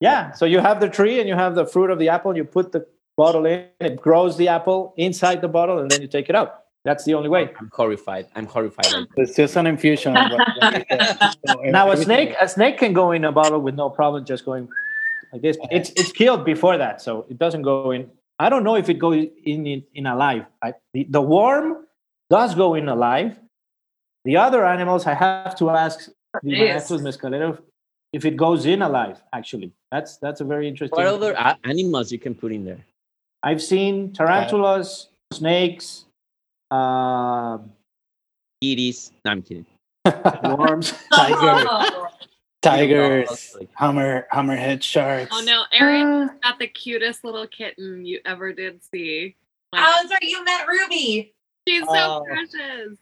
[0.00, 0.32] Yeah.
[0.32, 2.36] So you have the tree and you have the fruit of the apple.
[2.36, 3.66] You put the bottle in.
[3.80, 6.60] It grows the apple inside the bottle, and then you take it out.
[6.84, 7.50] That's the only way.
[7.58, 8.26] I'm horrified.
[8.36, 9.08] I'm horrified.
[9.16, 10.16] It's just an infusion.
[10.16, 11.18] of what- what you said.
[11.48, 14.44] So now a snake a snake can go in a bottle with no problem just
[14.44, 14.68] going
[15.34, 18.08] like this it's it's killed before that so it doesn't go in
[18.38, 21.86] i don't know if it goes in in, in alive I, the, the worm
[22.30, 23.38] does go in alive
[24.24, 26.08] the other animals i have to ask
[26.42, 26.88] the Yes.
[26.90, 27.58] maestros mescaleros
[28.12, 32.12] if it goes in alive actually that's that's a very interesting what other a- animals
[32.12, 32.82] you can put in there?
[33.42, 36.04] i've seen tarantulas snakes
[36.70, 37.58] uh,
[38.62, 39.12] Kitties.
[39.24, 39.66] No, I'm kidding.
[40.42, 40.94] worms.
[41.14, 41.68] Tiger,
[42.64, 45.30] tigers, Like- hammer, hammerhead sharks.
[45.32, 46.32] Oh no, Eryn uh.
[46.42, 49.36] got the cutest little kitten you ever did see.
[49.72, 50.22] Like, oh, that's right.
[50.22, 51.34] You met Ruby.
[51.68, 52.24] she's so Oh.
[52.26, 52.96] precious.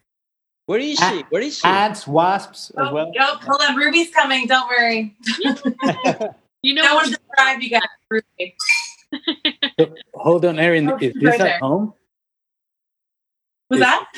[0.67, 1.25] Where is she?
[1.31, 1.67] Where is she?
[1.67, 3.13] Ants, wasps as Oh, well.
[3.19, 3.77] oh, hold on.
[3.77, 4.47] Ruby's coming.
[4.47, 5.17] Don't worry.
[6.65, 7.07] You know No what?
[7.07, 7.83] one describe you guys.
[8.09, 8.55] Ruby.
[10.15, 10.93] Hold on, Eryn.
[10.93, 11.59] Oh, Is this right at there.
[11.59, 11.93] home?
[13.69, 14.13] Was Is- that?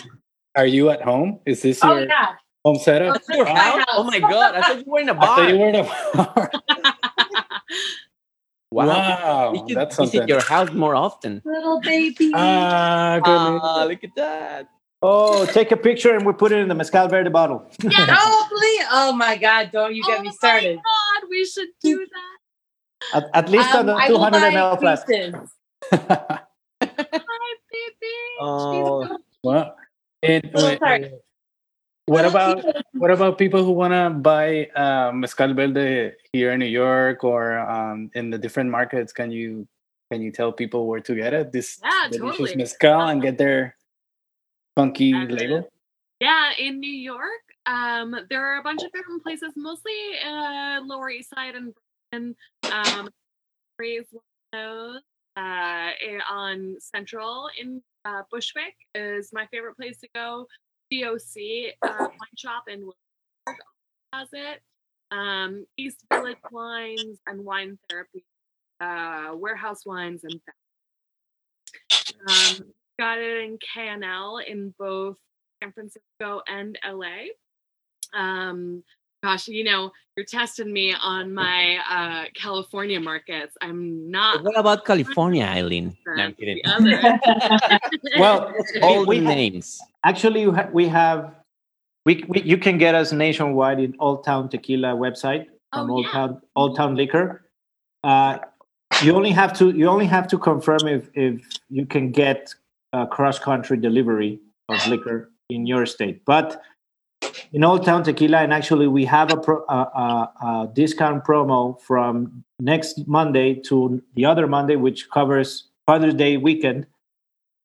[0.55, 1.41] Are you at home?
[1.47, 2.35] Is this Oh your yeah.
[2.65, 3.21] Home setup?
[3.31, 3.77] Oh, Your my house?
[3.79, 3.87] house.
[3.93, 4.55] Oh my god!
[4.57, 5.61] I thought you were in a I thought you bar.
[5.61, 6.51] were in a bar.
[8.71, 8.87] Wow.
[8.89, 10.29] Wow, We should that's visit something.
[10.29, 11.41] your house more often.
[11.45, 12.33] Little baby.
[12.35, 13.31] Ah, good.
[13.63, 14.67] Ah, look at that.
[15.01, 17.71] Oh, take a picture and we put it in the mezcal verde bottle.
[17.85, 18.87] oh please.
[18.91, 19.71] Oh my God!
[19.71, 20.79] Don't you get oh me started.
[20.79, 23.23] Oh my god, we should do that.
[23.23, 25.07] At, at least on Um, the I 200 ml flask.
[25.93, 26.41] Hi,
[27.71, 28.13] baby.
[28.41, 29.03] Oh.
[29.05, 29.77] She's so well,
[30.23, 31.13] it, Oh, sorry.
[32.07, 36.67] What about what about people who want to buy uh, mezcal verde here in New
[36.67, 39.13] York or um, in the different markets?
[39.13, 39.67] Can you
[40.11, 41.53] can you tell people where to get it?
[41.53, 42.57] This Yeah, delicious totally.
[42.57, 43.77] mezcal and get their
[44.77, 45.69] funky Uh, label.
[46.21, 51.11] Yeah, in New York, um, there are a bunch of different places, mostly uh, Lower
[51.11, 51.75] East Side and
[52.13, 52.37] Brooklyn.
[52.71, 53.11] Um,
[54.53, 55.01] those.
[55.37, 60.47] Uh, eh, on Central in uh, Bushwick is my favorite place to go.
[61.01, 63.67] DOC uh, wine shop in Williamsburg
[64.13, 64.61] has it.
[65.11, 68.25] Um, East Village Wines and Wine Therapy,
[68.81, 70.41] uh, Warehouse Wines and
[72.29, 75.17] um, got it in K&L in both
[75.63, 77.29] San Francisco and LA.
[78.15, 78.83] Um,
[79.25, 83.57] gosh, you know, you're testing me on my uh, California markets.
[83.67, 84.45] I'm not.
[84.45, 85.97] What about California, Eileen?
[86.07, 86.61] No, I'm kidding.
[88.19, 88.53] Well,
[88.83, 89.67] All we the names.
[90.05, 90.43] actually
[90.79, 91.19] we have
[92.07, 96.07] we, we you can get us nationwide in Old Town Tequila website from Oh, Old
[96.07, 96.13] yeah.
[96.17, 97.27] Town Old Town Liquor.
[98.05, 98.39] Uh,
[99.03, 101.35] you only have to you only have to confirm if if
[101.77, 102.55] you can get
[102.93, 104.33] a cross country delivery
[104.69, 105.19] of liquor
[105.49, 106.17] in your state.
[106.25, 106.61] But
[107.53, 111.81] in Old Town Tequila, and actually we have a, pro, a, a, a discount promo
[111.83, 116.87] from next Monday to the other Monday, which covers Father's Day weekend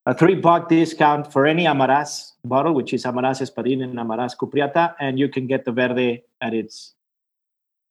[0.06, 4.96] a three buck discount for any Amarás bottle, which is Amarás Espadín and Amarás Cupreata,
[5.00, 6.96] and you can get the Verde at its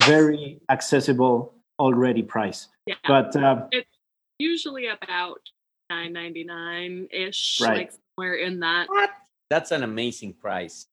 [0.03, 2.69] very accessible already price.
[2.87, 2.95] yeah.
[3.07, 3.69] But um,
[4.39, 5.39] usually about
[5.91, 7.77] nine ninety nine ish, Right.
[7.79, 8.89] like somewhere in that.
[8.89, 9.11] What?
[9.51, 10.87] That's an amazing price.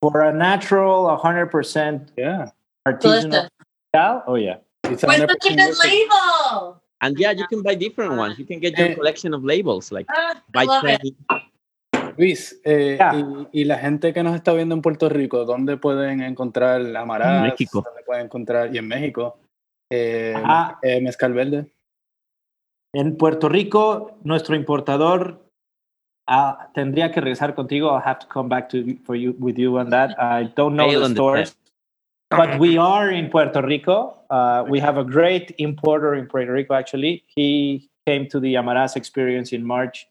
[0.00, 2.50] For a natural 100% Yeah,
[2.86, 3.48] artisanal
[3.92, 4.58] mezcal, oh yeah.
[4.84, 5.90] it's With 100% such a good worth it.
[5.90, 6.80] label.
[7.00, 8.38] And yeah, you can buy different ones.
[8.38, 8.94] You can get your Eh.
[8.94, 11.00] collection of labels, like Ah, I buy love it.
[11.30, 12.16] 20.
[12.18, 13.14] Luis, eh, Yeah.
[13.52, 17.42] y, y la gente que nos está viendo en Puerto Rico, ¿dónde pueden encontrar Amaras?
[17.42, 17.82] México.
[17.86, 18.74] ¿Dónde pueden encontrar?
[18.74, 19.38] Y en México,
[19.90, 20.34] eh,
[20.82, 21.72] eh, Mezcal Verde.
[22.92, 25.47] En Puerto Rico, nuestro importador
[26.28, 27.90] ah, tendría que regresar contigo.
[27.90, 30.14] I'll have to come back to for you with you on that.
[30.20, 31.56] I don't know Fail the on the stores,
[32.30, 34.14] but we are in Puerto Rico.
[34.30, 36.74] Uh, we have a great importer in Puerto Rico.
[36.74, 40.06] Actually, he came to the Amarás experience in March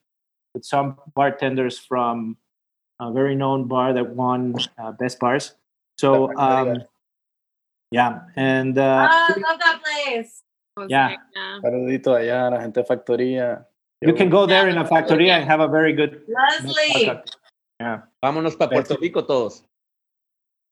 [0.53, 2.37] with some bartenders from
[2.99, 5.53] a very known bar that won uh, Best Bars.
[5.99, 6.83] So, um,
[7.91, 10.43] yeah, and uh, Ah, I love that place.
[10.89, 11.15] Yeah.
[11.35, 11.59] yeah.
[11.61, 13.65] Saludito allá a la gente de Factoría.
[14.01, 16.21] You can go there in a factory and have a very good.
[16.27, 17.11] Leslie.
[17.79, 18.01] Yeah.
[18.23, 19.63] Vámonos para Puerto Rico todos.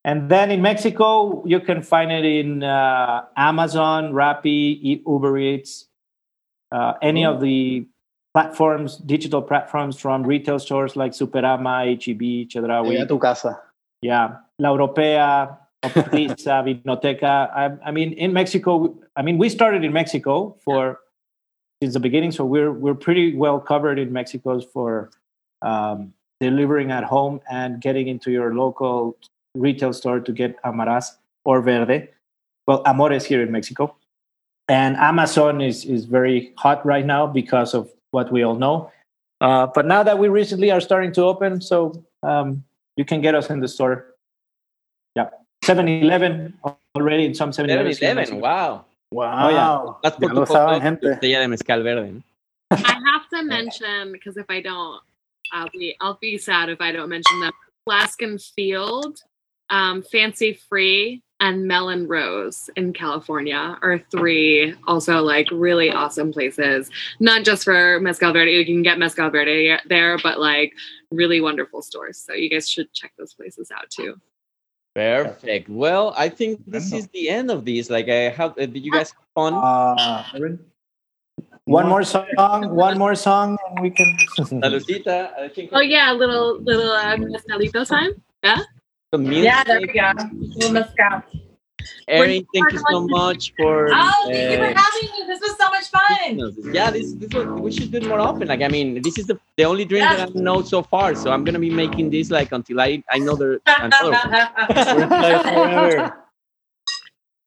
[0.04, 5.88] And then in Mexico, you can find it in uh, Amazon, Rappi, E- Uber Eats,
[6.72, 7.88] uh, any of the
[8.34, 13.60] platforms, digital platforms from retail stores like Superama, HEB, Llegué a Chedraui, tu casa.
[14.02, 17.50] yeah, La Europea, Optisa, Vinoteca.
[17.56, 21.00] I, I mean, in Mexico, I mean, we started in Mexico for
[21.82, 25.12] since the beginning, so we're we're pretty well covered in Mexico for
[25.62, 29.18] um, delivering at home and getting into your local
[29.56, 31.12] retail store to get Amarás
[31.44, 32.10] or Verde.
[32.68, 33.96] Well, Amores here in Mexico.
[34.68, 38.92] And Amazon is, is very hot right now because of what we all know.
[39.40, 42.64] Uh, but now that we recently are starting to open, so um,
[42.96, 44.16] you can get us in the store.
[45.16, 45.30] Yeah.
[45.64, 46.58] 7 Eleven
[46.96, 48.86] already in some 7 7-Eleven, wow.
[49.16, 49.50] Wow.
[49.50, 49.94] yeah.
[50.04, 51.08] That's por Ya tu lo saben, de gente.
[51.08, 52.12] botella de mezcal verde.
[52.12, 52.22] ¿no?
[52.72, 55.02] I have to mention because if I don't,
[55.54, 57.54] I'll be I'll be sad if I don't mention them.
[57.86, 59.20] Flask and Field,
[59.70, 66.90] um, Fancy Free, and Melon Rose in California are three also like really awesome places.
[67.20, 70.74] Not just for Mezcal Verde, you can get Mezcal Verde there, but like
[71.12, 72.18] really wonderful stores.
[72.18, 74.20] So you guys should check those places out too.
[74.96, 75.68] Perfect.
[75.68, 77.90] Well, I think this is the end of this.
[77.90, 78.52] Like, I have.
[78.58, 79.54] Uh, did you guys have fun?
[79.54, 80.24] Uh,
[81.66, 82.28] one more song,
[82.72, 84.16] one more song, and we can.
[84.40, 85.72] Salucita, I think.
[85.74, 88.22] Oh yeah, a little little uh, mezcalito time.
[88.42, 88.64] Yeah.
[89.12, 89.44] the music.
[89.44, 90.14] yeah, there we go.
[90.32, 91.24] Little mezcal.
[92.10, 93.90] Eryn, thank you so much for.
[93.92, 95.24] Oh, thank you for uh, having me.
[95.28, 96.74] This was so much fun.
[96.74, 98.48] Yeah, this this one we should do it more often.
[98.48, 101.16] Like, I mean, this is the the only drink that I know so far.
[101.16, 106.12] So I'm gonna be making this like until I I know there another one.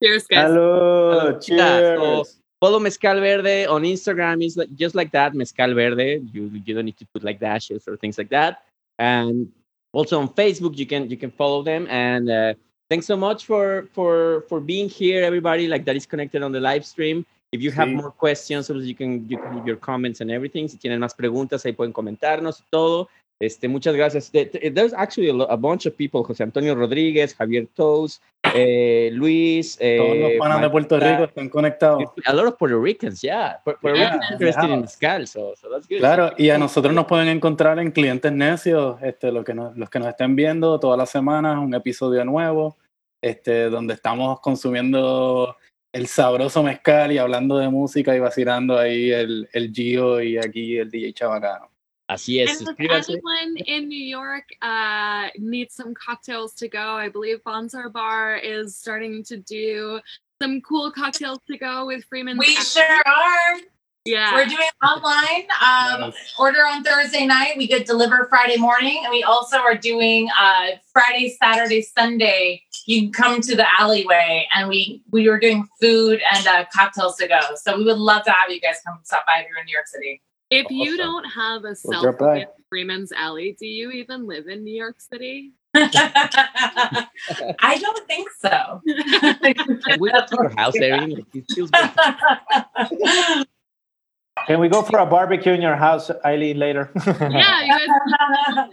[0.03, 0.47] Cheers, guys.
[0.47, 1.99] Hello, Yeah, cheers.
[1.99, 2.24] so
[2.61, 4.45] follow Mezcal Verde on Instagram.
[4.45, 6.22] Is like just like that, Mezcal Verde.
[6.32, 8.62] You you don't need to put like dashes or things like that.
[8.99, 9.49] And
[9.93, 11.86] also on Facebook, you can you can follow them.
[11.91, 12.55] And uh,
[12.89, 15.68] thanks so much for for for being here, everybody.
[15.68, 17.24] Like that is connected on the live stream.
[17.53, 17.95] If you have Sí.
[17.97, 20.68] more questions, you can you can leave your comments and everything.
[20.68, 23.09] Si tienen más preguntas, ahí pueden comentarnos todo.
[23.41, 24.32] Este, muchas gracias.
[24.32, 28.20] There- there- There's actually a, bunch of people: José Antonio Rodríguez, Javier Toes,
[28.53, 29.76] eh, Luis.
[29.78, 32.03] Todos los eh, panas de Puerto Rico están conectados.
[32.24, 33.61] a lot of Puerto Ricans, yeah.
[33.64, 34.80] Pu- Puerto Yeah, Ricans interested in yeah.
[34.80, 35.99] mezcal, so, so that's good.
[35.99, 39.89] Claro, y a nosotros nos pueden encontrar en Clientes Necios, este, lo que nos- los
[39.89, 42.76] que nos estén viendo todas las semanas, un episodio nuevo,
[43.22, 45.57] este, donde estamos consumiendo
[45.93, 50.76] el sabroso mezcal y hablando de música y vacilando ahí el, el Gio y aquí
[50.76, 51.70] el DJ Chabacano.
[52.09, 57.11] Así es, And if anyone in New York uh, needs some cocktails to go, I
[57.11, 60.00] believe Banzarbar is starting to do
[60.40, 62.38] some cool cocktails to go with Freeman.
[62.38, 63.61] We sure are.
[64.06, 64.34] Yeah.
[64.34, 65.44] We're doing online.
[65.62, 67.59] Um, order on Thursday night.
[67.59, 72.62] We get deliver Friday morning, and we also are doing uh, Friday, Saturday, Sunday.
[72.86, 77.16] You can come to the alleyway, and we we are doing food and uh, cocktails
[77.16, 77.40] to go.
[77.56, 79.74] So we would love to have you guys come stop by if you're in New
[79.74, 80.22] York City.
[80.51, 82.38] If you don't have a We'll cell drop phone by.
[82.40, 85.53] in Freeman's Alley, do you even live in New York City?
[85.74, 87.07] I
[87.80, 88.80] don't think so.
[88.86, 91.14] Can we go your house, Eryn?
[91.16, 93.46] Like, it feels good.
[94.46, 96.90] Can we go for a barbecue in your house, Eileen, later?
[97.07, 97.88] yeah, you guys
[98.55, 98.70] can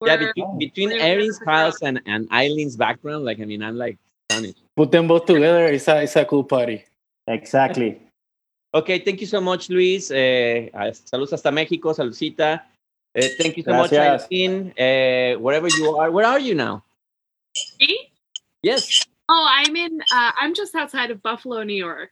[0.00, 3.76] we're, Yeah, between, between we're- Eryn's house and, and Eileen's background, like, I mean, I'm
[3.76, 3.98] like
[4.30, 4.62] astonished.
[4.76, 6.84] Put them both together, it's a, it's a cool party.
[7.28, 8.00] exactly.
[8.74, 10.10] Okay, thank you so much, Luis.
[10.10, 10.68] Eh,
[11.06, 12.62] saludos hasta Mexico, saludcita.
[13.14, 14.22] Eh, thank you so Gracias.
[14.22, 14.74] much, Eileen.
[14.76, 16.82] Uh, wherever you are, where are you now?
[17.78, 18.10] Me?
[18.62, 19.06] Yes.
[19.28, 20.00] Oh, I'm in.
[20.12, 22.10] Uh, I'm just outside of Buffalo, New York.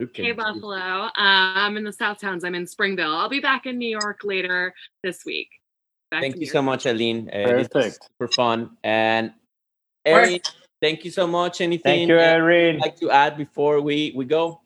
[0.00, 0.24] Okay.
[0.24, 0.76] Hey, Buffalo.
[0.76, 2.44] Uh, I'm in the South Towns.
[2.44, 3.14] I'm in Springville.
[3.14, 5.48] I'll be back in New York later this week.
[6.10, 7.28] Back Thank you New so much, Eileen.
[7.28, 7.98] Uh, Perfect.
[8.04, 8.76] super fun.
[8.84, 9.32] And
[10.06, 10.40] Eryn,
[10.80, 11.60] thank you so much.
[11.60, 12.74] Anything Thank you, Eryn.
[12.74, 14.60] you'd like to add before we, we go?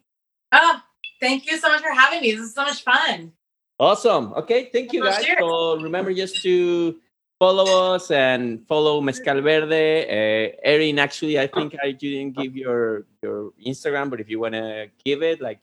[0.52, 0.82] Oh,
[1.20, 2.32] thank you so much for having me.
[2.32, 3.32] This is so much fun.
[3.78, 4.32] Awesome.
[4.34, 5.24] Okay, thank you guys.
[5.38, 6.96] So remember just to
[7.38, 10.04] follow us and follow Mezcal Verde.
[10.08, 14.54] Uh, Eryn, actually, I think I didn't give your your Instagram, but if you want
[14.54, 15.60] to give it, like,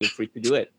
[0.00, 0.72] feel free to do it.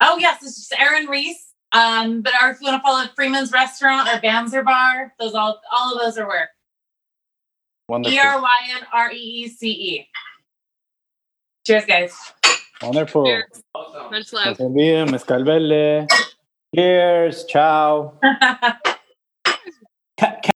[0.00, 1.54] Oh yes, it's just Eryn Reece.
[1.72, 5.94] Um, but or if you want to follow Freeman's Restaurant or Banzarbar, those all all
[5.94, 6.50] of those are work.
[7.88, 8.16] Wonderful.
[8.16, 10.08] E R Y N R E E C E.
[11.66, 12.16] Cheers, guys.
[12.82, 13.24] Wonderful.
[13.24, 13.62] Cheers.
[14.10, 14.58] Much love.
[14.60, 16.06] Envío, mezcal verde.
[16.74, 17.44] Cheers.
[17.46, 18.18] Ciao.